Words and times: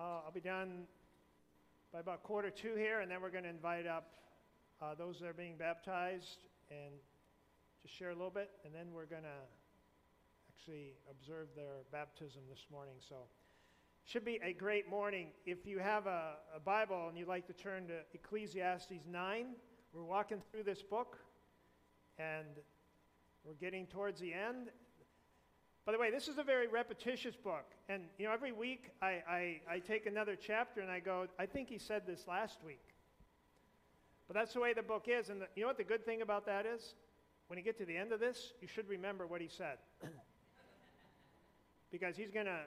Uh, 0.00 0.20
I'll 0.24 0.32
be 0.32 0.38
done 0.38 0.84
by 1.92 1.98
about 1.98 2.22
quarter 2.22 2.50
two 2.50 2.76
here, 2.76 3.00
and 3.00 3.10
then 3.10 3.20
we're 3.20 3.32
going 3.32 3.42
to 3.42 3.50
invite 3.50 3.84
up 3.84 4.12
uh, 4.80 4.94
those 4.94 5.18
that 5.18 5.26
are 5.26 5.32
being 5.32 5.56
baptized 5.56 6.44
and 6.70 6.94
just 7.82 7.96
share 7.96 8.10
a 8.10 8.14
little 8.14 8.30
bit, 8.30 8.48
and 8.64 8.72
then 8.72 8.92
we're 8.94 9.06
going 9.06 9.24
to 9.24 9.40
actually 10.48 10.92
observe 11.10 11.48
their 11.56 11.82
baptism 11.90 12.42
this 12.48 12.64
morning. 12.70 12.94
So, 13.08 13.16
should 14.04 14.24
be 14.24 14.38
a 14.40 14.52
great 14.52 14.88
morning. 14.88 15.30
If 15.44 15.66
you 15.66 15.80
have 15.80 16.06
a, 16.06 16.34
a 16.54 16.60
Bible 16.60 17.08
and 17.08 17.18
you'd 17.18 17.26
like 17.26 17.48
to 17.48 17.52
turn 17.52 17.88
to 17.88 17.94
Ecclesiastes 18.14 19.04
9, 19.10 19.46
we're 19.92 20.04
walking 20.04 20.40
through 20.52 20.62
this 20.62 20.80
book, 20.80 21.18
and 22.20 22.46
we're 23.42 23.54
getting 23.54 23.84
towards 23.88 24.20
the 24.20 24.32
end. 24.32 24.68
By 25.88 25.92
the 25.92 25.98
way, 25.98 26.10
this 26.10 26.28
is 26.28 26.36
a 26.36 26.42
very 26.42 26.68
repetitious 26.68 27.34
book. 27.34 27.64
And, 27.88 28.02
you 28.18 28.26
know, 28.26 28.32
every 28.34 28.52
week 28.52 28.90
I, 29.00 29.22
I, 29.26 29.60
I, 29.70 29.78
take 29.78 30.04
another 30.04 30.36
chapter 30.36 30.82
and 30.82 30.90
I 30.90 31.00
go, 31.00 31.28
I 31.38 31.46
think 31.46 31.70
he 31.70 31.78
said 31.78 32.02
this 32.06 32.26
last 32.28 32.58
week. 32.62 32.84
But 34.26 34.34
that's 34.34 34.52
the 34.52 34.60
way 34.60 34.74
the 34.74 34.82
book 34.82 35.06
is. 35.08 35.30
And 35.30 35.40
the, 35.40 35.46
you 35.56 35.62
know 35.62 35.68
what 35.68 35.78
the 35.78 35.84
good 35.84 36.04
thing 36.04 36.20
about 36.20 36.44
that 36.44 36.66
is? 36.66 36.92
When 37.46 37.58
you 37.58 37.64
get 37.64 37.78
to 37.78 37.86
the 37.86 37.96
end 37.96 38.12
of 38.12 38.20
this, 38.20 38.52
you 38.60 38.68
should 38.68 38.86
remember 38.86 39.26
what 39.26 39.40
he 39.40 39.48
said. 39.48 39.78
because 41.90 42.18
he's 42.18 42.30
going 42.30 42.44
to, 42.44 42.60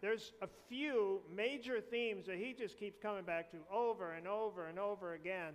there's 0.00 0.32
a 0.42 0.48
few 0.68 1.20
major 1.32 1.80
themes 1.80 2.26
that 2.26 2.38
he 2.38 2.54
just 2.58 2.76
keeps 2.76 2.98
coming 3.00 3.22
back 3.22 3.52
to 3.52 3.58
over 3.72 4.14
and 4.14 4.26
over 4.26 4.66
and 4.66 4.80
over 4.80 5.14
again. 5.14 5.54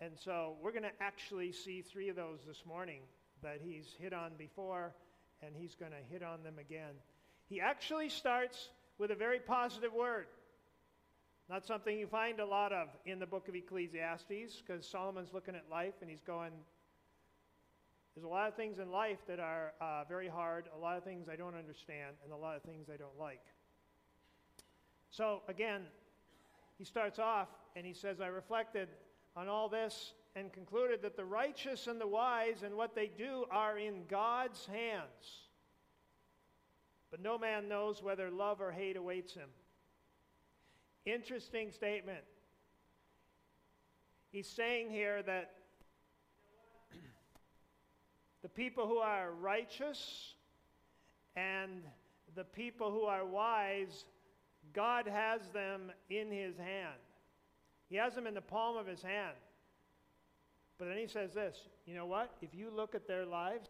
And 0.00 0.10
so 0.18 0.56
we're 0.60 0.72
going 0.72 0.82
to 0.82 0.90
actually 1.00 1.52
see 1.52 1.82
three 1.82 2.08
of 2.08 2.16
those 2.16 2.40
this 2.44 2.64
morning 2.66 3.02
that 3.44 3.60
he's 3.62 3.94
hit 4.00 4.12
on 4.12 4.32
before 4.36 4.92
and 5.42 5.54
he's 5.56 5.74
going 5.74 5.92
to 5.92 6.12
hit 6.12 6.22
on 6.22 6.42
them 6.42 6.58
again. 6.58 6.94
He 7.48 7.60
actually 7.60 8.08
starts 8.08 8.68
with 8.98 9.10
a 9.10 9.14
very 9.14 9.38
positive 9.38 9.92
word. 9.92 10.26
Not 11.48 11.64
something 11.64 11.96
you 11.96 12.08
find 12.08 12.40
a 12.40 12.46
lot 12.46 12.72
of 12.72 12.88
in 13.04 13.18
the 13.18 13.26
book 13.26 13.48
of 13.48 13.54
Ecclesiastes, 13.54 14.62
because 14.66 14.86
Solomon's 14.86 15.32
looking 15.32 15.54
at 15.54 15.64
life 15.70 15.94
and 16.00 16.10
he's 16.10 16.22
going, 16.26 16.50
There's 18.14 18.24
a 18.24 18.28
lot 18.28 18.48
of 18.48 18.54
things 18.54 18.80
in 18.80 18.90
life 18.90 19.18
that 19.28 19.38
are 19.38 19.72
uh, 19.80 20.04
very 20.08 20.28
hard, 20.28 20.64
a 20.76 20.78
lot 20.78 20.96
of 20.96 21.04
things 21.04 21.28
I 21.28 21.36
don't 21.36 21.54
understand, 21.54 22.16
and 22.24 22.32
a 22.32 22.36
lot 22.36 22.56
of 22.56 22.62
things 22.62 22.88
I 22.92 22.96
don't 22.96 23.18
like. 23.18 23.44
So, 25.10 25.42
again, 25.46 25.82
he 26.78 26.84
starts 26.84 27.18
off 27.18 27.48
and 27.76 27.86
he 27.86 27.94
says, 27.94 28.20
I 28.20 28.26
reflected 28.26 28.88
on 29.36 29.48
all 29.48 29.68
this 29.68 30.12
and 30.36 30.52
concluded 30.52 31.00
that 31.00 31.16
the 31.16 31.24
righteous 31.24 31.86
and 31.86 31.98
the 31.98 32.06
wise 32.06 32.62
and 32.62 32.76
what 32.76 32.94
they 32.94 33.06
do 33.06 33.46
are 33.50 33.78
in 33.78 34.04
God's 34.06 34.66
hands. 34.66 35.48
But 37.10 37.22
no 37.22 37.38
man 37.38 37.68
knows 37.68 38.02
whether 38.02 38.30
love 38.30 38.60
or 38.60 38.70
hate 38.70 38.98
awaits 38.98 39.32
him. 39.32 39.48
Interesting 41.06 41.72
statement. 41.72 42.20
He's 44.30 44.46
saying 44.46 44.90
here 44.90 45.22
that 45.22 45.52
the 48.42 48.48
people 48.50 48.86
who 48.86 48.98
are 48.98 49.32
righteous 49.32 50.34
and 51.34 51.82
the 52.34 52.44
people 52.44 52.90
who 52.90 53.04
are 53.04 53.24
wise, 53.24 54.04
God 54.74 55.06
has 55.06 55.48
them 55.54 55.90
in 56.10 56.30
his 56.30 56.58
hand. 56.58 57.00
He 57.88 57.96
has 57.96 58.14
them 58.14 58.26
in 58.26 58.34
the 58.34 58.42
palm 58.42 58.76
of 58.76 58.86
his 58.86 59.00
hand. 59.00 59.36
But 60.78 60.88
then 60.88 60.98
he 60.98 61.06
says 61.06 61.32
this 61.32 61.56
you 61.86 61.94
know 61.94 62.06
what? 62.06 62.34
If 62.42 62.54
you 62.54 62.70
look 62.74 62.94
at 62.94 63.06
their 63.06 63.24
lives, 63.24 63.68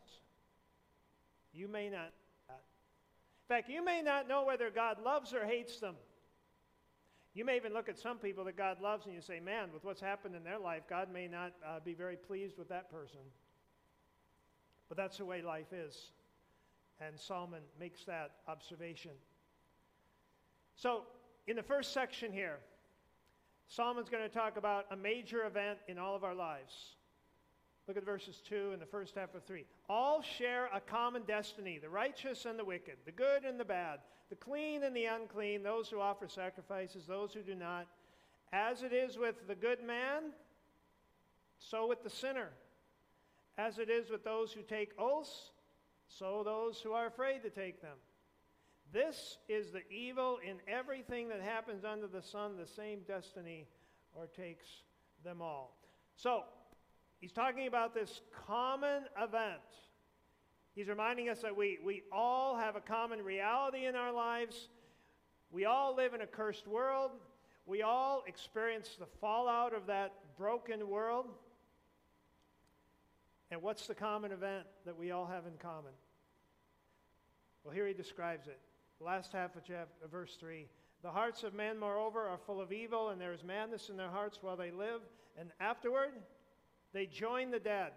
you 1.53 1.69
may 1.69 1.89
not. 1.89 2.12
In 2.49 3.55
fact, 3.57 3.69
you 3.71 3.85
may 3.85 4.03
not 4.03 4.27
know 4.27 4.45
whether 4.45 4.71
God 4.71 4.97
loves 5.05 5.33
or 5.33 5.47
hates 5.47 5.79
them. 5.79 5.95
You 7.33 7.45
may 7.45 7.57
even 7.57 7.73
look 7.73 7.89
at 7.89 7.97
some 7.97 8.19
people 8.19 8.45
that 8.45 8.57
God 8.57 8.81
loves 8.81 9.07
and 9.07 9.15
you 9.15 9.21
say, 9.21 9.39
man, 9.39 9.69
with 9.73 9.84
what's 9.84 10.01
happened 10.01 10.34
in 10.34 10.43
their 10.43 10.59
life, 10.59 10.83
God 10.89 11.12
may 11.12 11.29
not 11.29 11.53
uh, 11.65 11.79
be 11.84 11.95
very 11.95 12.17
pleased 12.17 12.59
with 12.59 12.69
that 12.71 12.91
person. 12.91 13.21
But 14.88 14.97
that's 14.97 15.19
the 15.19 15.27
way 15.27 15.43
life 15.43 15.73
is. 15.73 16.12
And 17.00 17.17
Solomon 17.21 17.61
makes 17.78 18.05
that 18.05 18.33
observation. 18.49 19.12
So, 20.75 21.03
in 21.47 21.56
the 21.56 21.62
first 21.62 21.93
section 21.93 22.33
here, 22.33 22.59
Solomon's 23.69 24.09
going 24.09 24.23
to 24.23 24.34
talk 24.34 24.56
about 24.56 24.87
a 24.91 24.97
major 24.97 25.44
event 25.44 25.78
in 25.87 25.99
all 25.99 26.17
of 26.17 26.25
our 26.25 26.34
lives. 26.34 26.96
Look 27.87 27.97
at 27.97 28.05
verses 28.05 28.43
2 28.49 28.71
and 28.73 28.83
the 28.83 28.87
first 28.87 29.15
half 29.15 29.35
of 29.35 29.45
3. 29.45 29.65
All 29.89 30.21
share 30.21 30.69
a 30.75 30.81
common 30.81 31.23
destiny 31.23 31.79
the 31.79 31.89
righteous 31.89 32.45
and 32.45 32.59
the 32.59 32.65
wicked, 32.65 32.97
the 33.05 33.13
good 33.13 33.45
and 33.45 33.61
the 33.61 33.65
bad, 33.65 34.01
the 34.29 34.37
clean 34.37 34.83
and 34.83 34.97
the 34.97 35.05
unclean, 35.05 35.63
those 35.63 35.89
who 35.89 36.01
offer 36.01 36.27
sacrifices, 36.27 37.07
those 37.07 37.33
who 37.33 37.43
do 37.43 37.55
not. 37.55 37.87
As 38.53 38.83
it 38.83 38.93
is 38.93 39.17
with 39.17 39.47
the 39.47 39.55
good 39.55 39.83
man, 39.85 40.33
so 41.59 41.87
with 41.87 42.03
the 42.03 42.11
sinner. 42.11 42.51
As 43.57 43.79
it 43.79 43.89
is 43.89 44.11
with 44.11 44.25
those 44.25 44.53
who 44.53 44.63
take 44.63 44.91
oaths, 44.99 45.51
so 46.09 46.43
those 46.45 46.81
who 46.81 46.93
are 46.93 47.07
afraid 47.07 47.43
to 47.43 47.51
take 47.51 47.81
them. 47.81 47.97
This 48.93 49.39
is 49.49 49.73
the 49.73 49.89
evil 49.91 50.39
in 50.47 50.57
everything 50.69 51.29
that 51.29 51.41
happens 51.41 51.85
under 51.85 52.07
the 52.07 52.23
sun, 52.23 52.57
the 52.57 52.67
same 52.67 53.01
destiny 53.07 53.67
or 54.15 54.27
takes 54.27 54.67
them 55.25 55.43
all. 55.43 55.77
So, 56.15 56.45
he's 57.21 57.32
talking 57.32 57.66
about 57.66 57.94
this 57.94 58.21
common 58.47 59.04
event. 59.21 59.60
He's 60.75 60.88
reminding 60.88 61.28
us 61.28 61.41
that 61.41 61.56
we, 61.56 61.78
we 61.84 62.03
all 62.12 62.56
have 62.56 62.77
a 62.77 62.81
common 62.81 63.22
reality 63.22 63.87
in 63.87 63.97
our 63.97 64.12
lives. 64.12 64.69
We 65.50 65.65
all 65.65 65.97
live 65.97 66.12
in 66.12 66.21
a 66.21 66.26
cursed 66.26 66.66
world. 66.66 67.12
We 67.65 67.82
all 67.82 68.22
experience 68.26 68.97
the 68.99 69.06
fallout 69.21 69.75
of 69.75 69.87
that 69.87 70.12
broken 70.37 70.88
world. 70.88 71.26
And 73.50 73.62
what's 73.62 73.87
the 73.87 73.94
common 73.94 74.32
event 74.32 74.66
that 74.84 74.99
we 74.99 75.12
all 75.12 75.26
have 75.26 75.47
in 75.47 75.55
common? 75.59 75.93
Well, 77.65 77.75
here 77.75 77.87
he 77.87 77.94
describes 77.94 78.47
it. 78.47 78.60
The 78.99 79.05
last 79.05 79.32
half 79.32 79.56
of 79.56 79.62
chapter, 79.65 80.06
verse 80.10 80.37
3. 80.38 80.66
The 81.03 81.10
hearts 81.10 81.43
of 81.43 81.55
men, 81.55 81.78
moreover, 81.78 82.26
are 82.26 82.38
full 82.38 82.60
of 82.60 82.72
evil, 82.72 83.10
and 83.10 83.21
there 83.21 83.32
is 83.32 83.44
madness 83.44 83.88
in 83.88 83.97
their 83.97 84.10
hearts 84.10 84.38
while 84.43 84.56
they 84.56 84.71
live, 84.71 85.00
and 85.38 85.50
afterward 85.60 86.12
they 86.97 87.07
join 87.07 87.51
the 87.51 87.59
dead. 87.59 87.93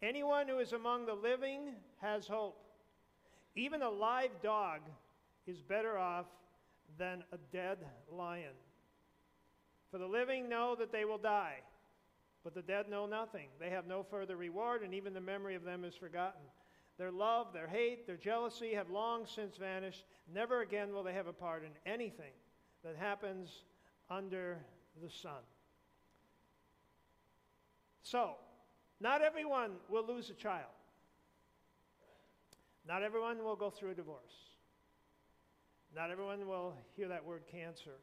Anyone 0.00 0.46
who 0.46 0.60
is 0.60 0.72
among 0.72 1.06
the 1.06 1.14
living 1.14 1.74
has 2.00 2.28
hope. 2.28 2.56
Even 3.56 3.82
a 3.82 3.90
live 3.90 4.30
dog 4.40 4.80
is 5.48 5.60
better 5.60 5.98
off 5.98 6.26
than 6.96 7.24
a 7.32 7.38
dead 7.52 7.78
lion. 8.12 8.54
For 9.90 9.98
the 9.98 10.06
living 10.06 10.48
know 10.48 10.76
that 10.78 10.92
they 10.92 11.04
will 11.04 11.18
die, 11.18 11.56
but 12.44 12.54
the 12.54 12.62
dead 12.62 12.88
know 12.88 13.06
nothing. 13.06 13.48
They 13.58 13.70
have 13.70 13.88
no 13.88 14.04
further 14.04 14.36
reward, 14.36 14.82
and 14.82 14.94
even 14.94 15.12
the 15.12 15.20
memory 15.20 15.56
of 15.56 15.64
them 15.64 15.84
is 15.84 15.96
forgotten. 15.96 16.42
Their 16.98 17.10
love, 17.10 17.52
their 17.52 17.66
hate, 17.66 18.06
their 18.06 18.16
jealousy 18.16 18.74
have 18.74 18.90
long 18.90 19.26
since 19.26 19.56
vanished. 19.56 20.04
Never 20.32 20.60
again 20.60 20.92
will 20.92 21.02
they 21.02 21.14
have 21.14 21.26
a 21.26 21.32
part 21.32 21.64
in 21.64 21.70
anything 21.90 22.32
that 22.84 22.94
happens 22.96 23.64
under 24.08 24.58
the 25.02 25.10
sun. 25.10 25.42
So, 28.10 28.36
not 29.00 29.20
everyone 29.20 29.72
will 29.90 30.06
lose 30.06 30.30
a 30.30 30.34
child. 30.34 30.72
Not 32.86 33.02
everyone 33.02 33.44
will 33.44 33.56
go 33.56 33.68
through 33.68 33.90
a 33.90 33.94
divorce. 33.94 34.32
Not 35.94 36.10
everyone 36.10 36.46
will 36.48 36.74
hear 36.96 37.08
that 37.08 37.24
word 37.24 37.42
cancer. 37.50 38.00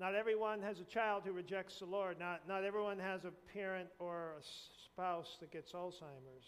Not 0.00 0.16
everyone 0.16 0.62
has 0.62 0.80
a 0.80 0.84
child 0.84 1.22
who 1.24 1.32
rejects 1.32 1.78
the 1.78 1.86
Lord. 1.86 2.18
Not, 2.18 2.48
not 2.48 2.64
everyone 2.64 2.98
has 2.98 3.24
a 3.24 3.30
parent 3.54 3.88
or 4.00 4.32
a 4.40 4.42
spouse 4.84 5.36
that 5.40 5.52
gets 5.52 5.70
Alzheimer's. 5.70 6.46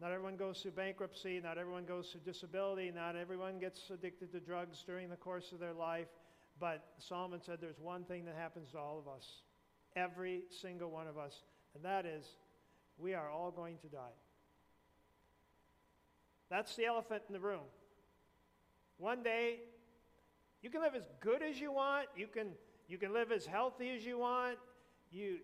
Not 0.00 0.10
everyone 0.10 0.36
goes 0.36 0.58
through 0.60 0.72
bankruptcy. 0.72 1.40
Not 1.40 1.56
everyone 1.56 1.84
goes 1.84 2.08
through 2.10 2.22
disability. 2.32 2.90
Not 2.92 3.14
everyone 3.14 3.60
gets 3.60 3.80
addicted 3.90 4.32
to 4.32 4.40
drugs 4.40 4.82
during 4.84 5.08
the 5.08 5.16
course 5.16 5.52
of 5.52 5.60
their 5.60 5.72
life. 5.72 6.08
But 6.58 6.84
Solomon 6.98 7.40
said 7.46 7.58
there's 7.60 7.78
one 7.78 8.02
thing 8.04 8.24
that 8.24 8.34
happens 8.34 8.72
to 8.72 8.78
all 8.78 8.98
of 8.98 9.06
us, 9.08 9.24
every 9.96 10.42
single 10.60 10.90
one 10.90 11.06
of 11.06 11.18
us, 11.18 11.42
and 11.74 11.84
that 11.84 12.06
is 12.06 12.24
we 12.98 13.14
are 13.14 13.30
all 13.30 13.50
going 13.50 13.78
to 13.78 13.88
die. 13.88 14.16
That's 16.50 16.76
the 16.76 16.84
elephant 16.84 17.22
in 17.28 17.32
the 17.32 17.40
room. 17.40 17.64
One 18.98 19.22
day, 19.22 19.60
you 20.62 20.70
can 20.70 20.80
live 20.80 20.94
as 20.94 21.08
good 21.20 21.42
as 21.42 21.60
you 21.60 21.72
want. 21.72 22.06
You 22.16 22.26
can, 22.26 22.48
you 22.88 22.98
can 22.98 23.12
live 23.12 23.32
as 23.32 23.44
healthy 23.44 23.90
as 23.90 24.04
you 24.04 24.18
want. 24.18 24.56
You, 25.10 25.38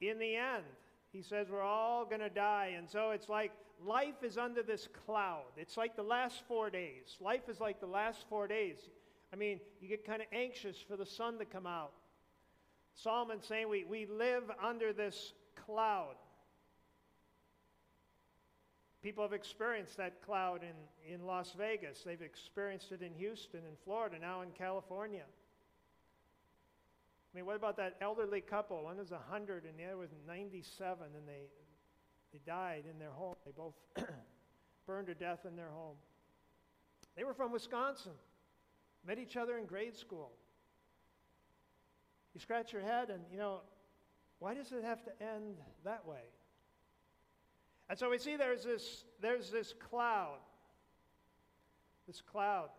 in 0.00 0.18
the 0.18 0.36
end, 0.36 0.64
he 1.12 1.22
says 1.22 1.48
we're 1.50 1.62
all 1.62 2.04
going 2.04 2.20
to 2.20 2.30
die. 2.30 2.74
And 2.76 2.88
so 2.88 3.10
it's 3.10 3.28
like 3.28 3.52
life 3.84 4.22
is 4.22 4.36
under 4.36 4.62
this 4.62 4.88
cloud. 5.06 5.44
It's 5.56 5.76
like 5.76 5.96
the 5.96 6.02
last 6.02 6.42
four 6.48 6.70
days. 6.70 7.16
Life 7.20 7.48
is 7.48 7.60
like 7.60 7.80
the 7.80 7.86
last 7.86 8.24
four 8.28 8.46
days. 8.46 8.78
I 9.32 9.36
mean, 9.36 9.60
you 9.80 9.88
get 9.88 10.04
kind 10.04 10.20
of 10.20 10.28
anxious 10.32 10.76
for 10.86 10.96
the 10.96 11.06
sun 11.06 11.38
to 11.38 11.44
come 11.44 11.66
out. 11.66 11.92
Solomon's 13.02 13.46
saying 13.46 13.68
we, 13.68 13.84
we 13.84 14.06
live 14.06 14.44
under 14.62 14.92
this 14.92 15.32
cloud. 15.66 16.16
People 19.02 19.24
have 19.24 19.32
experienced 19.32 19.96
that 19.96 20.20
cloud 20.22 20.60
in, 20.62 21.14
in 21.14 21.26
Las 21.26 21.54
Vegas. 21.56 22.02
They've 22.04 22.20
experienced 22.20 22.92
it 22.92 23.00
in 23.00 23.14
Houston, 23.14 23.60
in 23.60 23.76
Florida, 23.84 24.18
now 24.20 24.42
in 24.42 24.50
California. 24.50 25.24
I 27.32 27.36
mean, 27.36 27.46
what 27.46 27.56
about 27.56 27.78
that 27.78 27.96
elderly 28.02 28.42
couple? 28.42 28.82
One 28.84 28.98
was 28.98 29.12
100 29.12 29.64
and 29.64 29.78
the 29.78 29.84
other 29.86 29.96
was 29.96 30.10
97, 30.26 31.06
and 31.16 31.26
they, 31.26 31.46
they 32.32 32.40
died 32.44 32.84
in 32.90 32.98
their 32.98 33.12
home. 33.12 33.36
They 33.46 33.52
both 33.52 33.74
burned 34.86 35.06
to 35.06 35.14
death 35.14 35.46
in 35.48 35.56
their 35.56 35.70
home. 35.70 35.96
They 37.16 37.24
were 37.24 37.34
from 37.34 37.52
Wisconsin, 37.52 38.12
met 39.06 39.18
each 39.18 39.36
other 39.36 39.56
in 39.56 39.64
grade 39.64 39.96
school. 39.96 40.32
You 42.34 42.40
scratch 42.40 42.72
your 42.72 42.82
head, 42.82 43.10
and 43.10 43.22
you 43.32 43.38
know, 43.38 43.60
why 44.38 44.54
does 44.54 44.72
it 44.72 44.84
have 44.84 45.02
to 45.04 45.10
end 45.22 45.56
that 45.84 46.06
way? 46.06 46.22
And 47.88 47.98
so 47.98 48.08
we 48.08 48.18
see 48.18 48.36
there's 48.36 48.64
this, 48.64 49.04
there's 49.20 49.50
this 49.50 49.72
cloud. 49.72 50.38
This 52.06 52.20
cloud. 52.20 52.70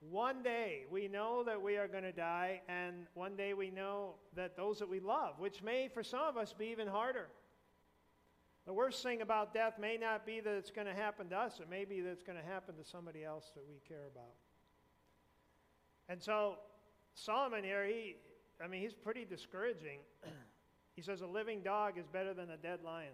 One 0.00 0.42
day 0.42 0.84
we 0.90 1.08
know 1.08 1.44
that 1.44 1.60
we 1.60 1.76
are 1.76 1.88
going 1.88 2.02
to 2.02 2.12
die, 2.12 2.62
and 2.68 3.06
one 3.14 3.36
day 3.36 3.54
we 3.54 3.70
know 3.70 4.14
that 4.36 4.56
those 4.56 4.78
that 4.78 4.88
we 4.88 5.00
love, 5.00 5.38
which 5.38 5.62
may 5.62 5.88
for 5.88 6.02
some 6.02 6.22
of 6.22 6.36
us 6.36 6.52
be 6.52 6.66
even 6.66 6.88
harder. 6.88 7.28
The 8.66 8.72
worst 8.72 9.02
thing 9.02 9.20
about 9.20 9.52
death 9.52 9.78
may 9.78 9.96
not 9.98 10.24
be 10.24 10.40
that 10.40 10.54
it's 10.54 10.70
going 10.70 10.86
to 10.86 10.94
happen 10.94 11.28
to 11.28 11.36
us, 11.36 11.60
it 11.60 11.68
may 11.68 11.84
be 11.84 12.00
that 12.00 12.10
it's 12.10 12.22
going 12.22 12.38
to 12.38 12.44
happen 12.44 12.76
to 12.76 12.84
somebody 12.84 13.22
else 13.22 13.50
that 13.54 13.64
we 13.68 13.80
care 13.86 14.06
about. 14.10 14.34
And 16.08 16.22
so 16.22 16.56
Solomon 17.14 17.64
here, 17.64 17.86
he, 17.86 18.16
I 18.62 18.66
mean, 18.66 18.82
he's 18.82 18.94
pretty 18.94 19.24
discouraging. 19.24 19.98
he 20.96 21.02
says 21.02 21.20
a 21.20 21.26
living 21.26 21.62
dog 21.62 21.98
is 21.98 22.06
better 22.06 22.34
than 22.34 22.50
a 22.50 22.56
dead 22.56 22.80
lion. 22.84 23.12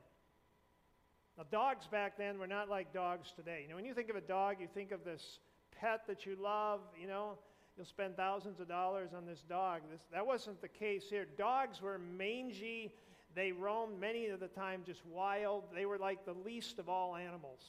Now, 1.36 1.44
dogs 1.50 1.86
back 1.86 2.18
then 2.18 2.38
were 2.38 2.46
not 2.46 2.68
like 2.68 2.92
dogs 2.92 3.32
today. 3.34 3.60
You 3.62 3.70
know, 3.70 3.76
when 3.76 3.84
you 3.84 3.94
think 3.94 4.10
of 4.10 4.16
a 4.16 4.20
dog, 4.20 4.56
you 4.60 4.68
think 4.72 4.90
of 4.90 5.04
this 5.04 5.38
pet 5.80 6.02
that 6.06 6.26
you 6.26 6.36
love, 6.40 6.80
you 7.00 7.06
know, 7.06 7.38
you'll 7.76 7.86
spend 7.86 8.16
thousands 8.16 8.60
of 8.60 8.68
dollars 8.68 9.10
on 9.16 9.26
this 9.26 9.42
dog. 9.48 9.80
This, 9.90 10.02
that 10.12 10.26
wasn't 10.26 10.60
the 10.60 10.68
case 10.68 11.04
here. 11.08 11.26
Dogs 11.38 11.80
were 11.80 11.98
mangy, 11.98 12.92
they 13.34 13.52
roamed 13.52 14.00
many 14.00 14.26
of 14.26 14.40
the 14.40 14.48
time 14.48 14.82
just 14.84 15.04
wild. 15.06 15.64
They 15.74 15.86
were 15.86 15.98
like 15.98 16.24
the 16.24 16.34
least 16.44 16.78
of 16.78 16.88
all 16.88 17.14
animals. 17.16 17.60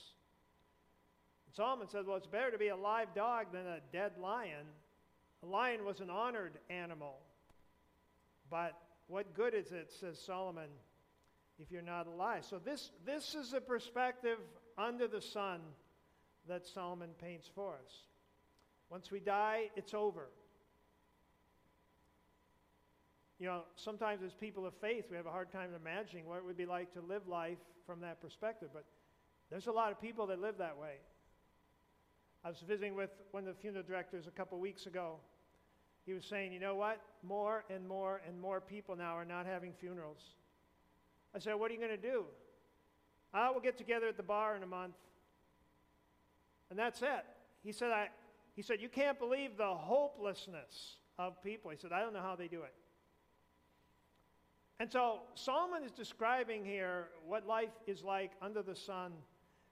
And 1.45 1.55
Solomon 1.55 1.87
says, 1.87 2.05
well, 2.07 2.17
it's 2.17 2.27
better 2.27 2.51
to 2.51 2.57
be 2.57 2.69
a 2.69 2.75
live 2.75 3.13
dog 3.13 3.47
than 3.53 3.67
a 3.67 3.79
dead 3.91 4.13
lion. 4.19 4.65
A 5.43 5.47
lion 5.47 5.85
was 5.85 5.99
an 5.99 6.09
honored 6.09 6.53
animal. 6.69 7.17
But 8.49 8.77
what 9.07 9.33
good 9.33 9.53
is 9.53 9.71
it, 9.71 9.91
says 9.99 10.19
Solomon, 10.19 10.69
if 11.59 11.71
you're 11.71 11.81
not 11.81 12.07
alive. 12.07 12.45
So 12.47 12.59
this, 12.59 12.91
this 13.05 13.35
is 13.35 13.53
a 13.53 13.61
perspective 13.61 14.37
under 14.77 15.07
the 15.07 15.21
sun 15.21 15.61
that 16.47 16.65
Solomon 16.65 17.09
paints 17.21 17.49
for 17.53 17.73
us. 17.73 17.91
Once 18.89 19.11
we 19.11 19.19
die, 19.19 19.69
it's 19.75 19.93
over. 19.93 20.27
You 23.39 23.47
know, 23.47 23.61
sometimes 23.75 24.21
as 24.23 24.33
people 24.33 24.65
of 24.65 24.73
faith, 24.75 25.05
we 25.09 25.17
have 25.17 25.25
a 25.25 25.31
hard 25.31 25.51
time 25.51 25.69
imagining 25.75 26.27
what 26.27 26.37
it 26.37 26.45
would 26.45 26.57
be 26.57 26.65
like 26.65 26.93
to 26.93 27.01
live 27.01 27.27
life 27.27 27.57
from 27.85 28.01
that 28.01 28.21
perspective. 28.21 28.69
But 28.73 28.85
there's 29.49 29.67
a 29.67 29.71
lot 29.71 29.91
of 29.91 29.99
people 29.99 30.27
that 30.27 30.39
live 30.39 30.57
that 30.59 30.77
way. 30.77 30.95
I 32.43 32.49
was 32.49 32.59
visiting 32.67 32.95
with 32.95 33.09
one 33.31 33.47
of 33.47 33.55
the 33.55 33.61
funeral 33.61 33.83
directors 33.83 34.27
a 34.27 34.31
couple 34.31 34.59
weeks 34.59 34.85
ago. 34.85 35.17
He 36.05 36.13
was 36.13 36.25
saying, 36.25 36.51
you 36.51 36.59
know 36.59 36.75
what? 36.75 36.99
More 37.23 37.63
and 37.69 37.87
more 37.87 38.21
and 38.27 38.39
more 38.39 38.59
people 38.59 38.95
now 38.95 39.15
are 39.15 39.25
not 39.25 39.45
having 39.45 39.73
funerals. 39.73 40.21
I 41.35 41.39
said, 41.39 41.53
What 41.55 41.71
are 41.71 41.73
you 41.73 41.79
going 41.79 41.91
to 41.91 41.97
do? 41.97 42.25
Ah, 43.33 43.47
I 43.47 43.51
will 43.51 43.61
get 43.61 43.77
together 43.77 44.07
at 44.07 44.17
the 44.17 44.23
bar 44.23 44.55
in 44.55 44.63
a 44.63 44.67
month. 44.67 44.95
And 46.69 46.77
that's 46.77 47.01
it. 47.01 47.25
He 47.63 47.71
said, 47.71 47.91
I, 47.91 48.09
he 48.55 48.61
said, 48.61 48.81
You 48.81 48.89
can't 48.89 49.19
believe 49.19 49.57
the 49.57 49.73
hopelessness 49.73 50.95
of 51.17 51.41
people. 51.43 51.71
He 51.71 51.77
said, 51.77 51.91
I 51.91 52.01
don't 52.01 52.13
know 52.13 52.21
how 52.21 52.35
they 52.35 52.47
do 52.47 52.63
it. 52.63 52.73
And 54.79 54.91
so 54.91 55.19
Solomon 55.35 55.83
is 55.83 55.91
describing 55.91 56.65
here 56.65 57.09
what 57.27 57.45
life 57.45 57.69
is 57.85 58.03
like 58.03 58.31
under 58.41 58.63
the 58.63 58.75
sun 58.75 59.11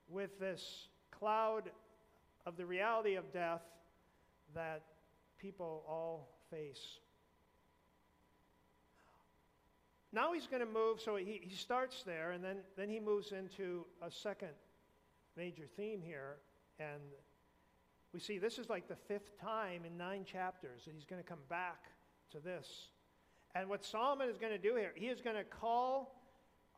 with 0.08 0.38
this 0.38 0.88
cloud 1.10 1.70
of 2.46 2.56
the 2.56 2.64
reality 2.64 3.16
of 3.16 3.32
death 3.32 3.62
that 4.54 4.82
people 5.40 5.84
all 5.88 6.28
face. 6.50 6.98
Now 10.12 10.32
he's 10.32 10.46
going 10.46 10.60
to 10.60 10.70
move, 10.70 11.00
so 11.00 11.16
he, 11.16 11.40
he 11.42 11.54
starts 11.54 12.02
there, 12.02 12.32
and 12.32 12.42
then, 12.42 12.56
then 12.76 12.88
he 12.88 12.98
moves 12.98 13.32
into 13.32 13.86
a 14.02 14.10
second 14.10 14.50
major 15.36 15.64
theme 15.76 16.02
here. 16.04 16.36
And 16.80 17.00
we 18.12 18.18
see 18.18 18.38
this 18.38 18.58
is 18.58 18.68
like 18.68 18.88
the 18.88 18.96
fifth 18.96 19.40
time 19.40 19.82
in 19.86 19.96
nine 19.96 20.24
chapters 20.24 20.82
that 20.84 20.94
he's 20.94 21.04
going 21.04 21.22
to 21.22 21.28
come 21.28 21.38
back 21.48 21.84
to 22.32 22.40
this. 22.40 22.88
And 23.54 23.68
what 23.68 23.84
Solomon 23.84 24.28
is 24.28 24.36
going 24.36 24.52
to 24.52 24.58
do 24.58 24.74
here, 24.74 24.92
he 24.96 25.06
is 25.06 25.20
going 25.20 25.36
to 25.36 25.44
call 25.44 26.16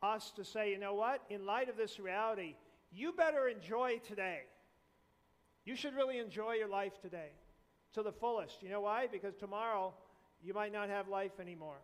us 0.03 0.31
to 0.35 0.43
say, 0.43 0.71
you 0.71 0.77
know 0.77 0.93
what? 0.93 1.21
In 1.29 1.45
light 1.45 1.69
of 1.69 1.77
this 1.77 1.99
reality, 1.99 2.55
you 2.91 3.13
better 3.13 3.47
enjoy 3.47 3.99
today. 4.07 4.41
You 5.65 5.75
should 5.75 5.95
really 5.95 6.19
enjoy 6.19 6.53
your 6.53 6.67
life 6.67 6.99
today 7.01 7.29
to 7.93 8.03
the 8.03 8.11
fullest. 8.11 8.61
You 8.61 8.69
know 8.69 8.81
why? 8.81 9.07
Because 9.11 9.35
tomorrow 9.35 9.93
you 10.43 10.53
might 10.53 10.73
not 10.73 10.89
have 10.89 11.07
life 11.07 11.39
anymore. 11.39 11.77